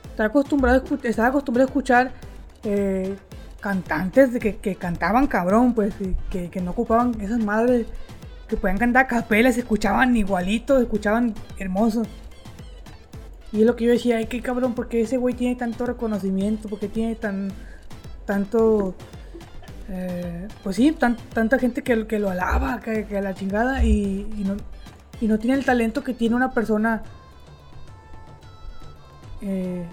[0.10, 2.12] Estaba acostumbrado a, estaba acostumbrado a escuchar
[2.64, 3.18] eh,
[3.60, 5.94] cantantes de que, que cantaban cabrón, pues,
[6.30, 7.88] que, que no ocupaban esas madres
[8.48, 12.08] que podían cantar a capela, se escuchaban igualitos, escuchaban hermosos.
[13.54, 16.70] Y es lo que yo decía, ay, qué cabrón, porque ese güey tiene tanto reconocimiento,
[16.70, 17.52] porque tiene tan
[18.26, 18.96] tanto,
[19.90, 24.44] eh, pues sí, tan- tanta gente que, lo alaba, que, que la chingada, y, y
[24.46, 24.56] no,
[25.20, 27.04] y no tiene el talento que tiene una persona.
[29.42, 29.86] eh,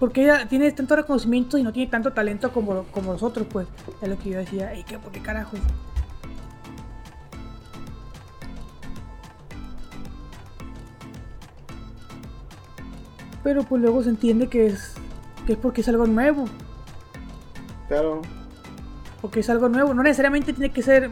[0.00, 3.68] porque ella tiene tanto reconocimiento y no tiene tanto talento como, como nosotros, pues.
[4.00, 4.98] Es lo que yo decía, ¿y qué?
[4.98, 5.60] ¿Por qué carajos?
[13.42, 14.94] Pero pues luego se entiende que es,
[15.46, 16.44] que es porque es algo nuevo.
[17.88, 18.22] Claro.
[19.20, 19.94] Porque es algo nuevo.
[19.94, 21.10] No necesariamente tiene que ser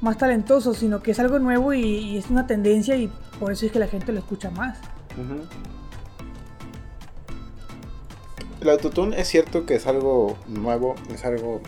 [0.00, 3.66] más talentoso, sino que es algo nuevo y, y es una tendencia y por eso
[3.66, 4.78] es que la gente lo escucha más.
[8.60, 11.60] El autotune es cierto que es algo nuevo, es algo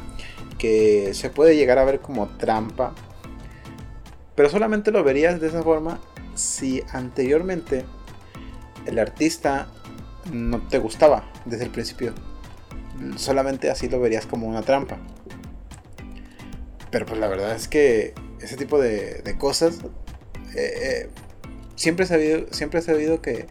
[0.59, 2.93] que se puede llegar a ver como trampa,
[4.34, 6.01] pero solamente lo verías de esa forma
[6.34, 7.84] si anteriormente
[8.86, 9.68] el artista
[10.32, 12.14] no te gustaba desde el principio.
[13.16, 14.98] Solamente así lo verías como una trampa.
[16.90, 19.78] Pero pues la verdad es que ese tipo de, cosas
[20.54, 21.10] eh, eh,
[21.76, 23.46] siempre he sabido, siempre sabido que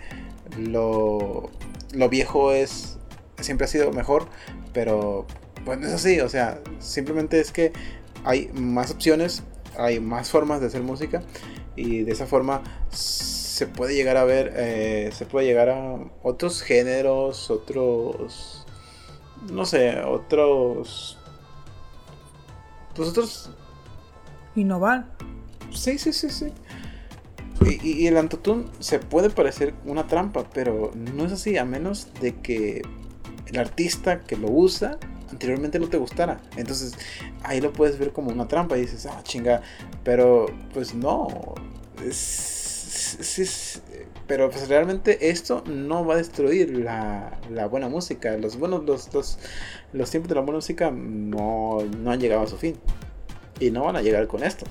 [0.57, 1.51] lo,
[1.93, 2.97] lo viejo es
[3.39, 4.27] siempre ha sido mejor,
[4.73, 5.25] pero
[5.65, 7.73] pues no es así, o sea, simplemente es que
[8.23, 9.43] hay más opciones,
[9.77, 11.23] hay más formas de hacer música
[11.75, 12.63] y de esa forma
[13.57, 18.67] se puede llegar a ver, eh, se puede llegar a otros géneros, otros,
[19.51, 21.17] no sé, otros,
[22.95, 23.49] pues otros
[24.55, 25.05] Innovar.
[25.71, 26.53] Sí, sí, sí, sí.
[27.65, 31.65] Y, y- y el autotune se puede parecer una trampa, pero no es así, a
[31.65, 32.83] menos de que
[33.47, 34.99] el artista que lo usa
[35.31, 36.39] anteriormente no te gustara.
[36.57, 36.93] Entonces
[37.41, 39.61] ahí lo puedes ver como una trampa y dices, ah, chinga,
[40.03, 40.45] pero
[40.75, 41.27] pues no.
[42.05, 42.56] Es-
[43.15, 43.81] es-
[44.27, 48.35] pero pues realmente esto no va a destruir la, la buena música.
[48.37, 49.39] Los buenos, los, los,
[49.93, 52.77] los tiempos de la buena música no, no han llegado a su fin.
[53.59, 54.65] Y no van a llegar con esto.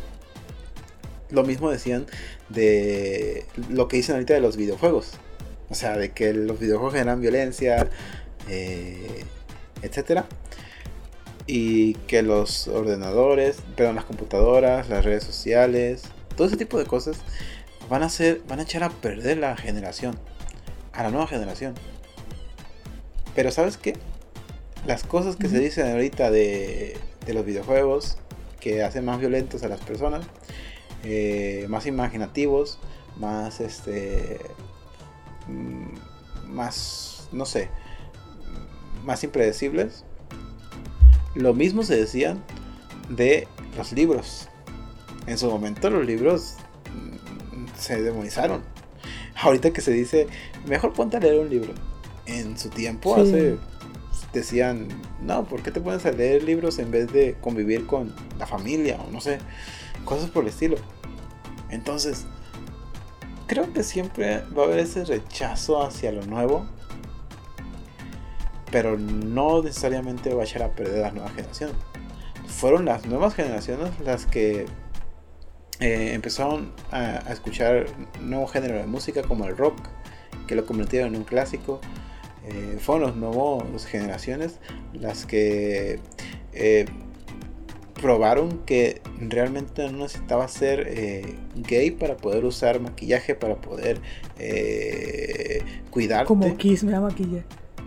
[1.31, 2.07] Lo mismo decían
[2.51, 5.13] de lo que dicen ahorita de los videojuegos.
[5.71, 7.89] O sea, de que los videojuegos generan violencia,
[8.49, 9.25] eh,
[9.83, 10.27] etcétera.
[11.49, 16.03] Y que los ordenadores, pero las computadoras, las redes sociales,
[16.37, 17.19] todo ese tipo de cosas
[17.89, 20.19] van a ser, van a echar a perder la generación,
[20.93, 21.75] a la nueva generación.
[23.35, 23.95] Pero ¿sabes qué?
[24.87, 28.19] Las cosas que se dicen ahorita de, de los videojuegos,
[28.61, 30.27] que hacen más violentos a las personas,
[31.05, 32.79] eh, más imaginativos,
[33.17, 34.41] más este,
[35.47, 37.69] mm, más, no sé,
[39.05, 40.05] más impredecibles.
[41.35, 42.43] Lo mismo se decían
[43.09, 44.49] de los libros.
[45.27, 46.57] En su momento los libros
[46.93, 47.46] mm,
[47.79, 48.63] se demonizaron.
[49.41, 50.27] Ahorita que se dice,
[50.67, 51.73] mejor ponte a leer un libro.
[52.27, 53.59] En su tiempo hace
[54.33, 54.89] decían,
[55.23, 58.99] no, ¿por qué te pones a leer libros en vez de convivir con la familia
[59.07, 59.39] o no sé,
[60.05, 60.77] cosas por el estilo?
[61.71, 62.27] Entonces,
[63.47, 66.67] creo que siempre va a haber ese rechazo hacia lo nuevo,
[68.71, 71.77] pero no necesariamente va a echar a perder a las nuevas generaciones.
[72.47, 74.67] Fueron las nuevas generaciones las que
[75.81, 77.87] eh, empezaron a, escuchar
[78.21, 79.77] nuevo género de música como el rock,
[80.47, 81.81] que lo convirtieron en un clásico.
[82.49, 84.61] Eh, fueron las nuevas generaciones
[84.93, 85.99] las que
[86.53, 86.87] eh,
[88.01, 94.01] probaron que realmente no necesitaba ser eh, gay para poder usar maquillaje, para poder
[94.39, 96.27] eh, cuidarte.
[96.27, 97.45] Como Kiss me da maquillaje.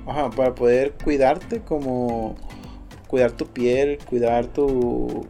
[0.07, 2.35] Ajá, para poder cuidarte como
[3.07, 5.27] cuidar tu piel, cuidar tu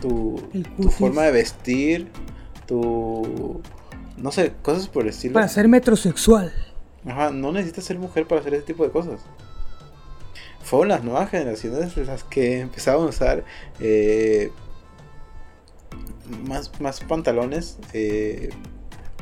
[0.00, 0.40] tu,
[0.76, 2.08] tu forma de vestir,
[2.66, 3.60] tu
[4.16, 5.34] no sé, cosas por el estilo.
[5.34, 6.52] Para ser metrosexual.
[7.06, 9.20] Ajá, no necesitas ser mujer para hacer ese tipo de cosas
[10.68, 13.44] fueron las nuevas generaciones las que empezaron a usar
[13.80, 14.50] eh,
[16.46, 18.50] más, más pantalones, eh,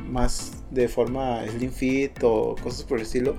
[0.03, 3.35] más de forma slim fit o cosas por el estilo.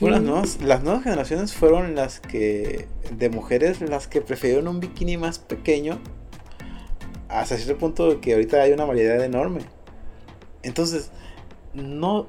[0.00, 5.16] Las, nuevas, las nuevas generaciones fueron las que, de mujeres, las que prefirieron un bikini
[5.16, 5.98] más pequeño,
[7.28, 9.60] hasta cierto punto que ahorita hay una variedad enorme.
[10.62, 11.10] Entonces,
[11.74, 12.26] no,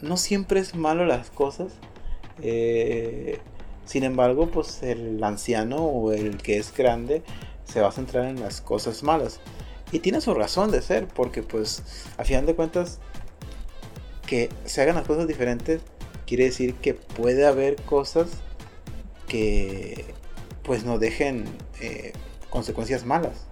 [0.00, 1.72] no siempre es malo las cosas.
[2.40, 3.38] Eh,
[3.84, 7.22] sin embargo, pues el anciano o el que es grande
[7.64, 9.40] se va a centrar en las cosas malas.
[9.92, 11.82] Y tiene su razón de ser, porque pues
[12.16, 12.98] a final de cuentas
[14.26, 15.80] que se hagan las cosas diferentes
[16.26, 18.28] quiere decir que puede haber cosas
[19.28, 20.04] que
[20.64, 21.44] pues no dejen
[21.80, 22.12] eh,
[22.50, 23.46] consecuencias malas.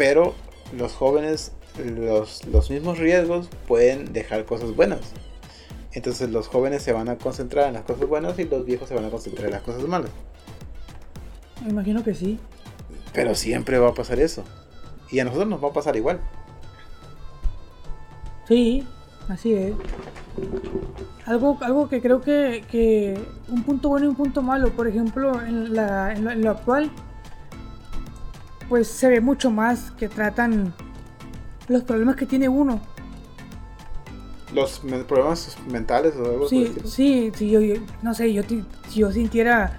[0.00, 0.32] Pero
[0.74, 5.00] los jóvenes, los, los mismos riesgos pueden dejar cosas buenas.
[5.92, 8.94] Entonces los jóvenes se van a concentrar en las cosas buenas y los viejos se
[8.94, 10.08] van a concentrar en las cosas malas.
[11.62, 12.38] Me imagino que sí.
[13.12, 14.42] Pero siempre va a pasar eso.
[15.10, 16.18] Y a nosotros nos va a pasar igual.
[18.48, 18.86] Sí,
[19.28, 19.74] así es.
[21.26, 25.74] Algo, algo que creo que, un punto bueno y un punto malo, por ejemplo, en,
[25.74, 26.90] la, en lo actual,
[28.70, 30.72] pues se ve mucho más que tratan
[31.66, 32.80] los problemas que tiene uno
[34.54, 37.60] los problemas mentales o algo sí, Sí, sí, yo,
[38.02, 39.76] no sé, yo, si yo sintiera,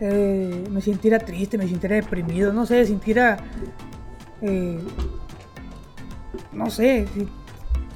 [0.00, 3.38] eh, me sintiera triste, me sintiera deprimido, no sé, sintiera,
[4.40, 4.78] eh,
[6.52, 7.06] no sé,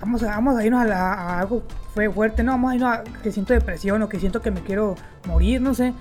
[0.00, 1.62] vamos, a, vamos a irnos a, algo
[1.94, 4.62] fue fuerte, no, vamos a irnos a que siento depresión o que siento que me
[4.62, 4.94] quiero
[5.26, 5.94] morir, no sé.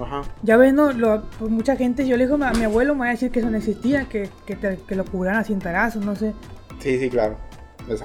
[0.00, 0.22] Ajá.
[0.42, 3.06] Ya ves, no, lo, pues mucha gente, yo le digo a mi abuelo, me va
[3.08, 6.32] a decir que eso no existía, que, que, que lo cubraran a cintarazos, no sé.
[6.78, 7.36] Sí, sí, claro.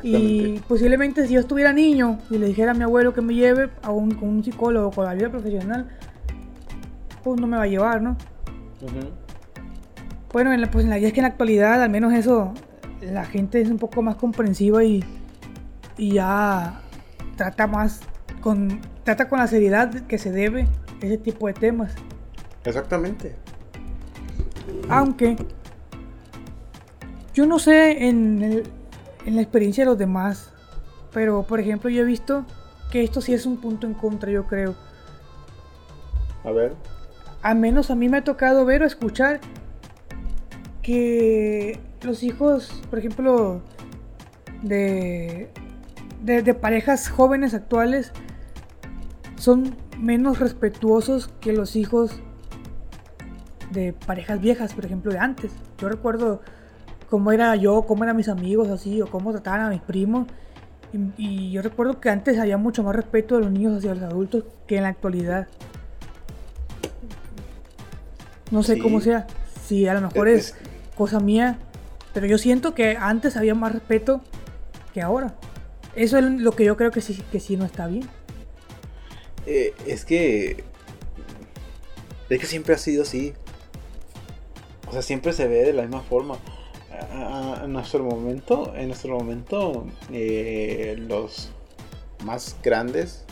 [0.04, 3.70] Y posiblemente si yo estuviera niño y le dijera a mi abuelo que me lleve
[3.84, 5.88] a un, con un psicólogo con la vida profesional,
[7.24, 8.18] pues no me va a llevar, ¿no?
[10.34, 12.54] Bueno, en la, pues en la, es que en la actualidad, al menos eso,
[13.02, 15.04] la gente es un poco más comprensiva y,
[15.98, 16.82] y ya
[17.36, 18.02] trata más
[18.42, 20.68] con, trata con la seriedad que se debe
[21.02, 21.94] ese tipo de temas.
[22.64, 23.36] Exactamente.
[24.90, 25.38] Aunque
[27.34, 28.64] yo no sé en el,
[29.26, 30.52] en la experiencia de los demás.
[31.14, 32.46] Pero, por ejemplo, yo he visto
[32.92, 34.76] que esto sí es un punto en contra, yo creo.
[36.44, 36.74] A ver.
[37.42, 39.40] Al menos a mí me ha tocado ver o escuchar
[40.82, 43.62] que los hijos, por ejemplo,
[44.62, 45.50] de,
[46.24, 48.12] de, de parejas jóvenes actuales
[49.38, 52.12] son menos respetuosos que los hijos
[53.72, 55.52] de parejas viejas, por ejemplo, de antes.
[55.78, 56.42] Yo recuerdo
[57.10, 60.28] cómo era yo, cómo eran mis amigos, así, o cómo trataban a mis primos.
[61.18, 64.46] Y, yo recuerdo que antes había mucho más respeto de los niños hacia los adultos
[64.68, 65.48] que en la actualidad.
[68.52, 68.82] No sé Sí.
[68.82, 69.28] cómo sea.
[69.66, 70.56] Si a lo mejor Es- es,
[70.96, 71.58] cosa mía.
[72.14, 74.22] Pero yo siento que antes había más respeto
[74.94, 75.36] que ahora.
[75.96, 78.08] Eso es lo que yo creo que sí, que sí no está bien.
[79.48, 80.64] Eh, es que.
[82.30, 83.34] Es que siempre ha sido así.
[84.88, 86.38] O sea, siempre se ve de la misma forma.
[86.92, 91.50] A- a- En nuestro momento, en nuestro momento, eh, los
[92.24, 93.24] más grandes,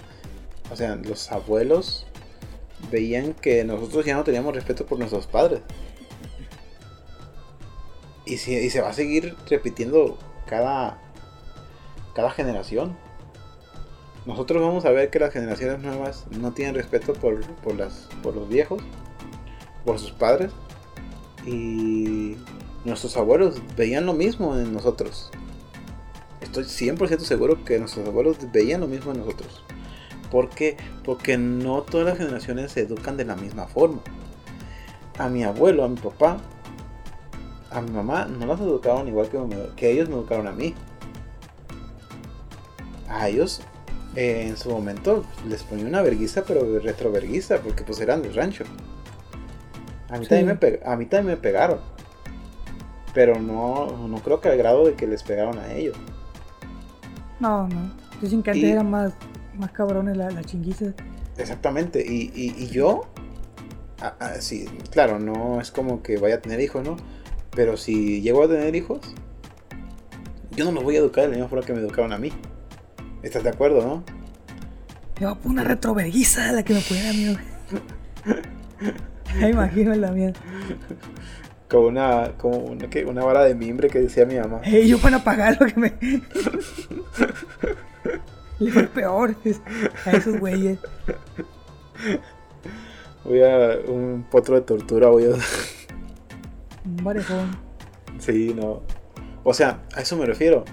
[0.71, 2.05] o sea, los abuelos,
[2.91, 5.61] veían que nosotros ya no teníamos respeto por nuestros padres.
[8.25, 10.99] Y, si- y se va a seguir repitiendo cada,
[12.15, 12.97] cada generación.
[14.25, 18.35] Nosotros vamos a ver que las generaciones nuevas no tienen respeto por, por, las, por
[18.35, 18.81] los viejos,
[19.85, 20.51] por sus padres.
[21.45, 22.35] Y
[22.85, 25.29] nuestros abuelos veían lo mismo en nosotros.
[26.41, 29.63] Estoy 100% seguro que nuestros abuelos veían lo mismo en nosotros.
[30.31, 30.75] ¿Por qué?
[31.03, 34.01] Porque no todas las generaciones se educan de la misma forma.
[35.19, 36.37] A mi abuelo, a mi papá,
[37.69, 39.37] a mi mamá no las educaron igual que,
[39.75, 40.73] que ellos me educaron a mí.
[43.07, 43.61] A ellos
[44.15, 48.63] eh, en su momento les ponía una verguiza, pero retroverguiza, porque pues eran del rancho.
[50.09, 50.29] A mí, Sí.
[50.29, 51.79] también me pe- a mí también me pegaron.
[53.13, 55.95] Pero no, no creo que al grado de que les pegaron a ellos.
[57.39, 57.91] No, no.
[58.21, 59.13] Dicen que antes Y- eran más,
[59.57, 60.87] más cabrones la, la chinguiza.
[61.37, 63.03] Exactamente, y, y- y yo,
[64.01, 66.95] ah, ah, sí, claro, no es como que vaya a tener hijos, ¿no?
[67.55, 68.99] Pero si llego a tener hijos,
[70.51, 72.31] yo no los voy a educar de la misma forma que me educaron a mí.
[73.25, 74.03] ¿Estás de acuerdo, no?
[75.19, 77.35] Le voy a poner una retroverguiza la que me pudiera mí.
[79.39, 80.31] Me imagino la mía.
[81.67, 83.03] Como una, como una, ¿qué?
[83.03, 84.61] una vara de mimbre que decía mi mamá.
[84.63, 85.93] Ey, yo para pagar lo que me.
[88.59, 89.35] Le fue peor
[90.05, 90.77] a esos güeyes.
[93.23, 95.29] Voy a un potro de tortura, voy a...
[96.85, 97.57] Un barejón.
[98.19, 98.83] Sí, no.
[99.43, 100.63] O sea, a eso me refiero.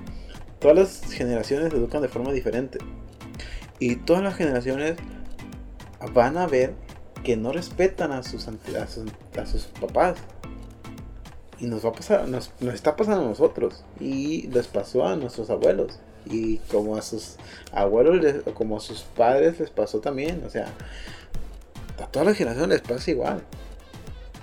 [0.62, 2.78] Todas las generaciones educan de forma diferente.
[3.78, 4.94] Y todas las generaciones
[6.14, 6.74] van a ver
[7.24, 10.16] que no respetan a sus, a sus, a sus papás.
[11.58, 13.84] Y nos va a pasar, nos, nos está pasando a nosotros.
[14.00, 15.98] Y les pasó a nuestros abuelos.
[16.26, 17.36] Y como a sus
[17.72, 20.42] abuelos, les- como a sus padres les pasó también.
[20.46, 20.68] O sea,
[22.00, 23.42] a todas las generaciones les pasa igual.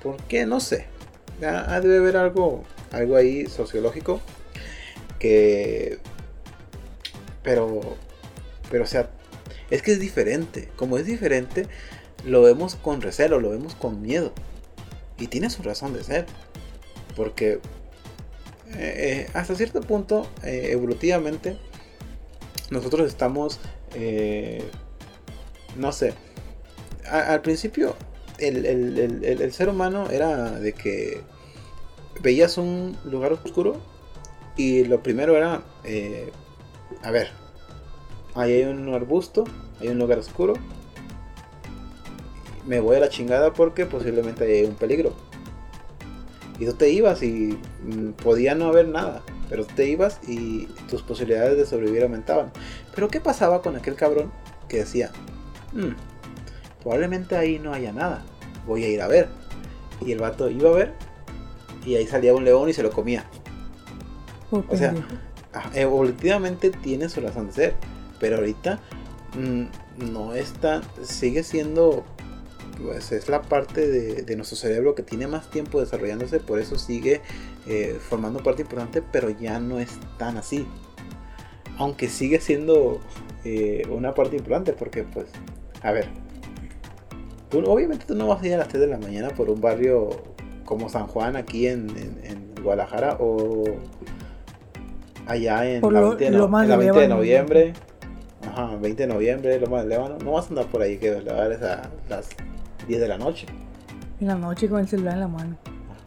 [0.03, 0.45] ¿Por qué?
[0.45, 0.87] No sé.
[1.39, 4.19] Debe haber algo, algo ahí sociológico
[5.19, 5.99] que...
[7.43, 7.81] Pero...
[8.71, 9.09] Pero o sea,
[9.69, 10.69] es que es diferente.
[10.75, 11.67] Como es diferente,
[12.25, 14.33] lo vemos con recelo, lo vemos con miedo.
[15.17, 16.25] Y tiene su razón de ser.
[17.15, 17.59] Porque eh,
[18.75, 21.57] eh, hasta cierto punto, eh, evolutivamente,
[22.69, 23.59] nosotros estamos...
[23.95, 24.63] eh,
[25.75, 26.13] no sé.
[27.09, 27.95] al principio,
[28.37, 31.21] el, el- el- ser humano era de que
[32.21, 33.81] veías un lugar oscuro
[34.55, 35.63] y lo primero era,
[37.03, 37.29] a ver,
[38.35, 39.43] ahí hay un arbusto,
[39.79, 40.53] hay un lugar oscuro,
[42.65, 45.13] me voy a la chingada porque posiblemente hay un peligro.
[46.59, 50.65] Y tú te ibas y mm, podía no haber nada, pero tú te ibas y
[50.89, 52.51] tus posibilidades de sobrevivir aumentaban.
[52.93, 54.31] Pero ¿qué pasaba con aquel cabrón
[54.67, 55.11] que decía,
[55.73, 55.95] "Mm,
[56.81, 58.23] probablemente ahí no haya nada,
[58.67, 59.29] voy a ir a ver?
[60.05, 60.93] Y el vato iba a ver
[61.85, 63.25] y ahí salía un león y se lo comía.
[64.51, 65.15] O sea, pendejo.
[65.73, 67.73] Evolutivamente tiene su razón de ser,
[68.19, 68.79] pero ahorita
[69.37, 72.03] mm, no está, sigue siendo,
[72.83, 77.21] pues es la parte de, nuestro cerebro que tiene más tiempo desarrollándose, por eso sigue
[77.67, 80.67] eh, formando parte importante, pero ya no es tan así.
[81.77, 82.99] Aunque sigue siendo
[83.43, 85.27] eh, una parte importante, porque pues,
[85.81, 86.09] a ver,
[87.49, 89.61] tú, obviamente tú no vas a ir a las 3 de la mañana por un
[89.61, 90.09] barrio
[90.65, 91.89] como San Juan aquí en-
[92.23, 93.63] en Guadalajara o
[95.29, 97.73] allá en Por la, lo- 20, de no- en la de 20 de noviembre.
[98.41, 100.17] Ajá, 20 de noviembre, Loma del Lébano.
[100.19, 102.29] No vas a andar por ahí que lugares a las
[102.87, 103.45] 10 de la noche.
[104.19, 105.57] En la noche con el celular en la mano.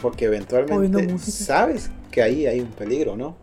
[0.01, 3.37] Porque eventualmente sabes que ahí hay un peligro, ¿no?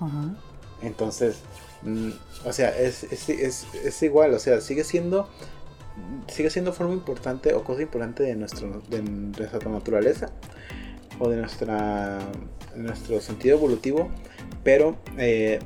[0.00, 0.34] Ajá.
[0.82, 1.36] Entonces,
[1.82, 2.10] mm,
[2.44, 5.28] o sea, es, es, es- es igual, o sea, sigue siendo
[6.28, 10.26] sigue siendo forma importante o cosa importante de nuestro de nuestra naturaleza
[11.18, 12.18] o de nuestra
[12.74, 14.10] nuestro sentido evolutivo,
[14.62, 15.58] pero eh,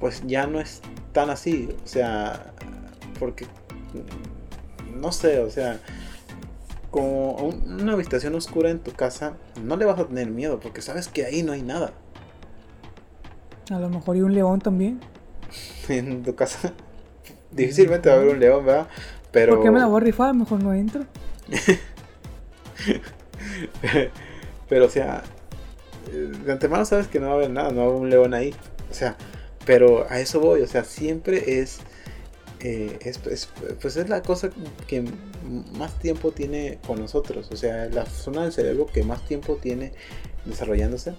[0.00, 0.80] pues ya no es
[1.12, 2.52] tan así, o sea,
[3.18, 3.46] porque
[4.96, 5.78] no sé, o sea,
[6.90, 10.82] como un- una habitación oscura en tu casa, no le vas a tener miedo porque
[10.82, 11.92] sabes que ahí no hay nada.
[13.70, 15.00] A lo mejor y un león también.
[15.88, 16.72] en tu casa.
[17.52, 18.88] Difícilmente va a haber un león, ¿verdad?
[19.30, 19.54] Pero.
[19.54, 20.34] ¿Por qué me la voy a rifar?
[20.34, 21.04] Mejor no entro.
[24.68, 25.22] pero, o sea,
[26.12, 28.34] de antemano sabes que no va a haber nada, no va a haber un león
[28.34, 28.54] ahí.
[28.90, 29.16] O sea,
[29.64, 31.78] pero a eso voy, o sea, siempre es,
[32.60, 34.50] eh, es, pues es la cosa
[34.86, 35.04] que
[35.76, 39.92] más tiempo tiene con nosotros, o sea, la zona del cerebro que más tiempo tiene
[40.44, 41.14] desarrollándose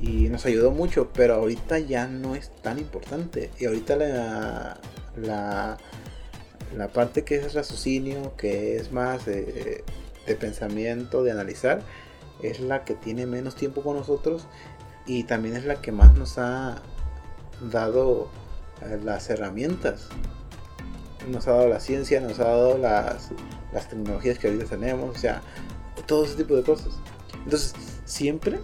[0.00, 4.80] y nos ayudó mucho, pero ahorita ya no es tan importante y ahorita la,
[5.16, 9.84] la, parte que es raciocinio, que es más de
[10.40, 11.82] pensamiento, de analizar,
[12.42, 14.46] es la que tiene menos tiempo con nosotros
[15.06, 16.82] y también es la que más nos ha
[17.60, 18.28] dado
[18.82, 20.08] eh, las herramientas.
[21.28, 23.30] Nos ha dado la ciencia, nos ha dado las,
[23.72, 25.42] las tecnologías que ahorita tenemos, o sea,
[26.06, 26.98] todo ese tipo de cosas.
[27.44, 27.74] Entonces,
[28.04, 28.60] siempre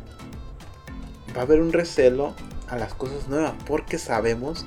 [1.36, 2.34] va a haber un recelo
[2.68, 4.66] a las cosas nuevas porque sabemos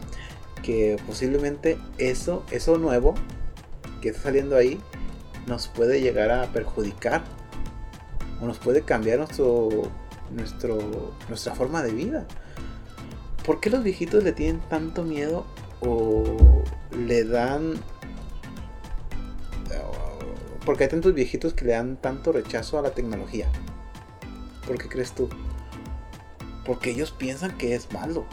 [0.64, 3.16] que posiblemente eso, eso nuevo
[4.02, 4.80] que está saliendo ahí
[5.48, 7.24] nos puede llegar a perjudicar
[8.42, 9.70] o nos puede cambiar nuestro,
[10.32, 12.26] nuestro, nuestra forma de vida.
[13.46, 15.46] ¿Por qué los viejitos le tienen tanto miedo
[15.82, 16.24] o
[16.98, 17.76] le dan...
[20.66, 23.48] Porque hay tantos viejitos que le dan tanto rechazo a la tecnología.
[24.68, 25.28] ¿Por qué crees tú?
[26.66, 28.26] Porque ellos piensan que es malo.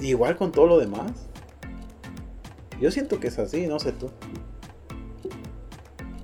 [0.00, 1.10] Igual con todo lo demás.
[2.80, 4.10] Yo siento que es así, no sé tú.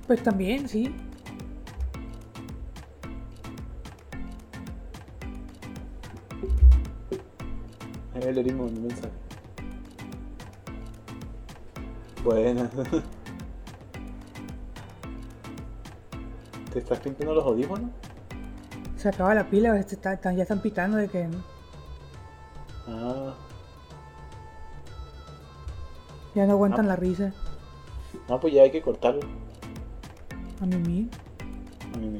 [0.07, 0.95] Pues también, sí.
[8.15, 9.09] Ahí le dimos un mensaje.
[12.23, 12.69] Buena.
[16.73, 17.89] ¿Te estás pintando los audífonos?
[18.97, 21.27] Se acaba la pila, está- ya están pitando de que
[22.87, 23.33] Ah,
[26.35, 26.89] ya no aguantan Ah.
[26.89, 27.33] la risa.
[28.29, 29.21] no, pues ya hay que cortarlo.
[30.61, 31.09] A mí.
[31.93, 32.19] A mí.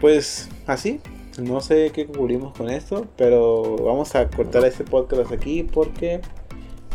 [0.00, 1.00] Pues así,
[1.38, 6.20] no sé qué cubrimos con esto, pero vamos a cortar este podcast aquí porque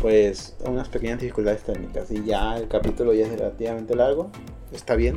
[0.00, 4.30] pues unas pequeñas dificultades técnicas y ya el capítulo ya es relativamente largo,
[4.72, 5.16] está bien,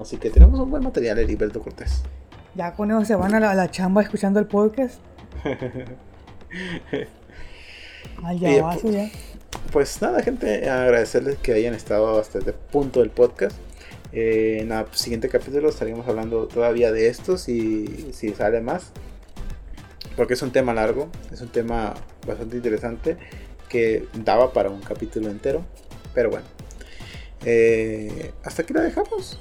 [0.00, 2.02] así que tenemos un buen material Heriberto Cortés.
[2.54, 5.00] Ya con eso se van a la, a la chamba escuchando el podcast.
[8.22, 9.10] Al Y, llavazo pues, ya.
[9.72, 13.56] Pues nada, gente, agradecerles que hayan estado hasta este punto del podcast.
[14.12, 18.90] Eh, en el siguiente capítulo estaremos hablando todavía de esto, si, si sale más.
[20.16, 21.94] Porque es un tema largo, es un tema
[22.26, 23.16] bastante interesante
[23.68, 25.64] que daba para un capítulo entero.
[26.14, 26.46] Pero bueno,
[27.46, 29.38] Eh, hasta aquí lo dejamos.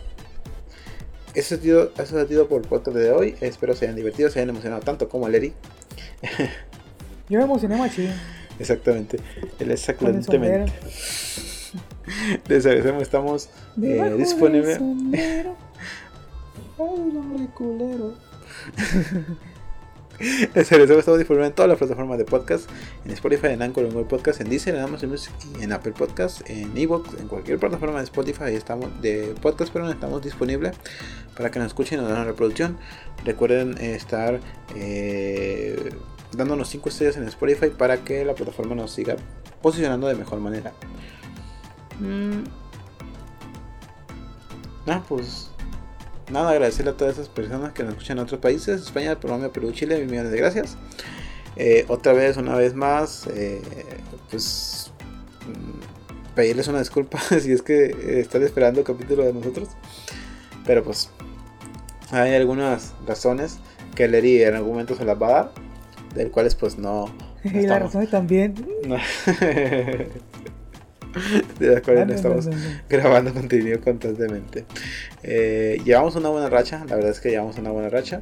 [1.33, 3.35] Eso ha sido, eso ha sido por el podcast de hoy.
[3.41, 5.53] Espero se hayan divertido, se hayan emocionado tanto como el Eri.
[7.29, 8.11] Yo me emocioné machín.
[8.59, 9.19] Exactamente,
[9.59, 10.37] él exactamente.
[12.47, 14.75] Les agradecemos, estamos eh, Debajo del disponible.
[14.75, 15.55] sombrero.
[16.79, 18.13] Ay, hombre culero.
[20.19, 22.69] Les agradecemos, estamos disponibles en todas las plataformas de podcast:
[23.05, 25.93] en Spotify, en Anchor, en Google Podcast, en Deezer, en Amazon Music y en Apple
[25.93, 30.75] Podcast, en Evox, en cualquier plataforma de Spotify estamos de podcast, pero estamos disponibles
[31.37, 32.77] para que nos escuchen den una reproducción.
[33.23, 34.39] Recuerden estar
[34.75, 35.89] eh,
[36.35, 39.15] dándonos 5 estrellas en Spotify para que la plataforma nos siga
[39.61, 40.73] posicionando de mejor manera.
[41.99, 42.43] Mm.
[44.87, 45.49] Ah, pues
[46.31, 49.71] nada, agradecerle a todas esas personas que nos escuchan en otros países, España, Colombia, Perú,
[49.71, 50.77] Chile, mil millones de gracias.
[51.55, 53.61] Eh, otra vez, una vez más, eh,
[54.29, 54.91] pues
[55.47, 59.69] mm, pedirles una disculpa si es que eh, están esperando capítulo de nosotros.
[60.65, 61.09] Pero pues
[62.11, 63.59] hay algunas razones
[63.95, 65.51] que Leri en algún momento se las va a dar,
[66.15, 67.07] del cuales pues no...
[67.07, 67.13] no
[67.51, 68.55] Y estamos- razones también.
[68.87, 68.95] no.
[71.59, 72.49] de las cuales no estamos
[72.89, 74.65] grabando contenido constantemente.
[75.23, 78.21] Eh, llevamos una buena racha, la verdad es que llevamos una buena racha.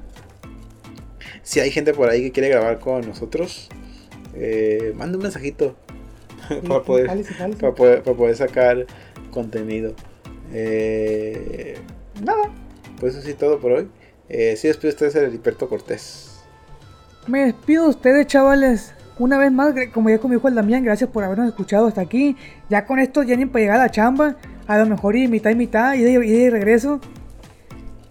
[1.43, 3.69] Si hay gente por ahí que quiere grabar con nosotros,
[4.35, 5.75] eh, manda un mensajito
[6.67, 7.07] para, poder,
[7.59, 8.85] para, poder, para poder sacar
[9.31, 9.93] contenido.
[10.53, 11.77] Eh,
[12.23, 12.51] nada,
[12.99, 13.87] pues eso sí todo por hoy.
[14.29, 16.41] Eh, sí, después ustedes el Heriberto Cortés.
[17.27, 18.93] Me despido de ustedes, chavales.
[19.19, 22.35] Una vez más, como ya como dijo el Damián, gracias por habernos escuchado hasta aquí.
[22.69, 24.35] Ya con esto ya ni para llegar a la chamba.
[24.67, 26.99] A lo mejor y mitad y mitad, y de, de regreso.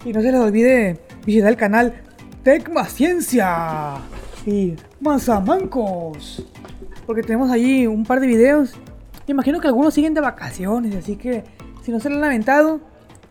[0.05, 1.95] Y no se les olvide visitar el canal
[2.43, 3.97] Tecma Ciencia
[4.47, 6.45] y Mazamancos.
[7.07, 8.75] Porque tenemos allí un par de videos.
[9.27, 11.45] Imagino que algunos siguen de vacaciones, así que
[11.83, 12.81] si no se lo han aventado,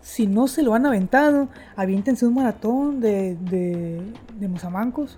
[0.02, 4.02] si no se lo han aventado, aviéntense un maratón de, de,
[4.38, 5.18] de Mazamancos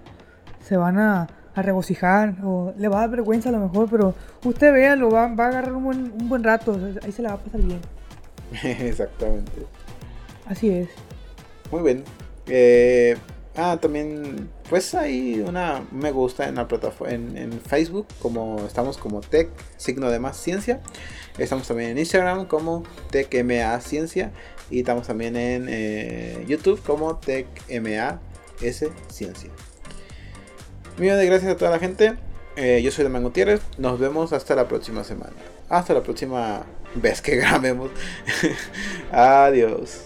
[0.67, 1.27] se van a,
[1.57, 4.13] a regocijar o le va a dar vergüenza a lo mejor, pero
[4.43, 7.29] usted vea, lo va, va a agarrar un buen, un buen rato, ahí se la
[7.29, 7.79] va a pasar bien.
[8.63, 9.65] Exactamente.
[10.45, 10.89] Así es.
[11.71, 12.03] Muy bien.
[12.47, 13.17] Eh,
[13.55, 18.97] ah, también, pues hay una me gusta en la plataforma en, en Facebook, como estamos
[18.97, 20.79] como Tech, signo de más ciencia.
[21.37, 24.31] Estamos también en Instagram como TechMA Ciencia.
[24.69, 28.19] Y estamos también en eh, YouTube como TechMA
[28.61, 29.51] S Ciencia.
[30.97, 32.15] Millón de gracias a toda la gente.
[32.55, 33.61] Eh, yo soy Damián Gutiérrez.
[33.77, 35.33] Nos vemos hasta la próxima semana.
[35.69, 36.63] Hasta la próxima
[36.95, 37.91] vez que grabemos.
[39.11, 40.05] Adiós.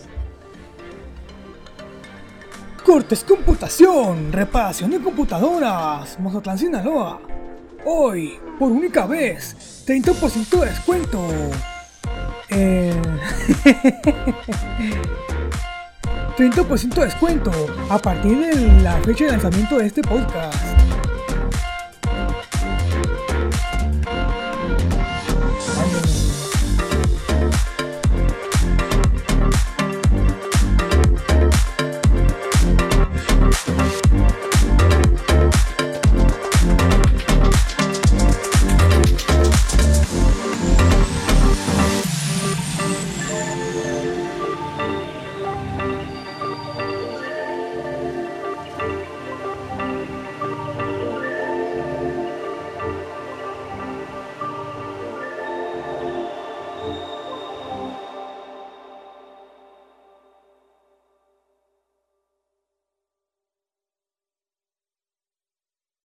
[2.83, 7.21] Cortes Computación, reparación de computadoras, Mazatlán, Sinaloa.
[7.85, 11.27] Hoy, por única vez, 30% de descuento.
[12.49, 12.93] Eh...
[16.37, 17.51] 30% de descuento
[17.89, 20.70] a partir de la fecha de lanzamiento de este podcast.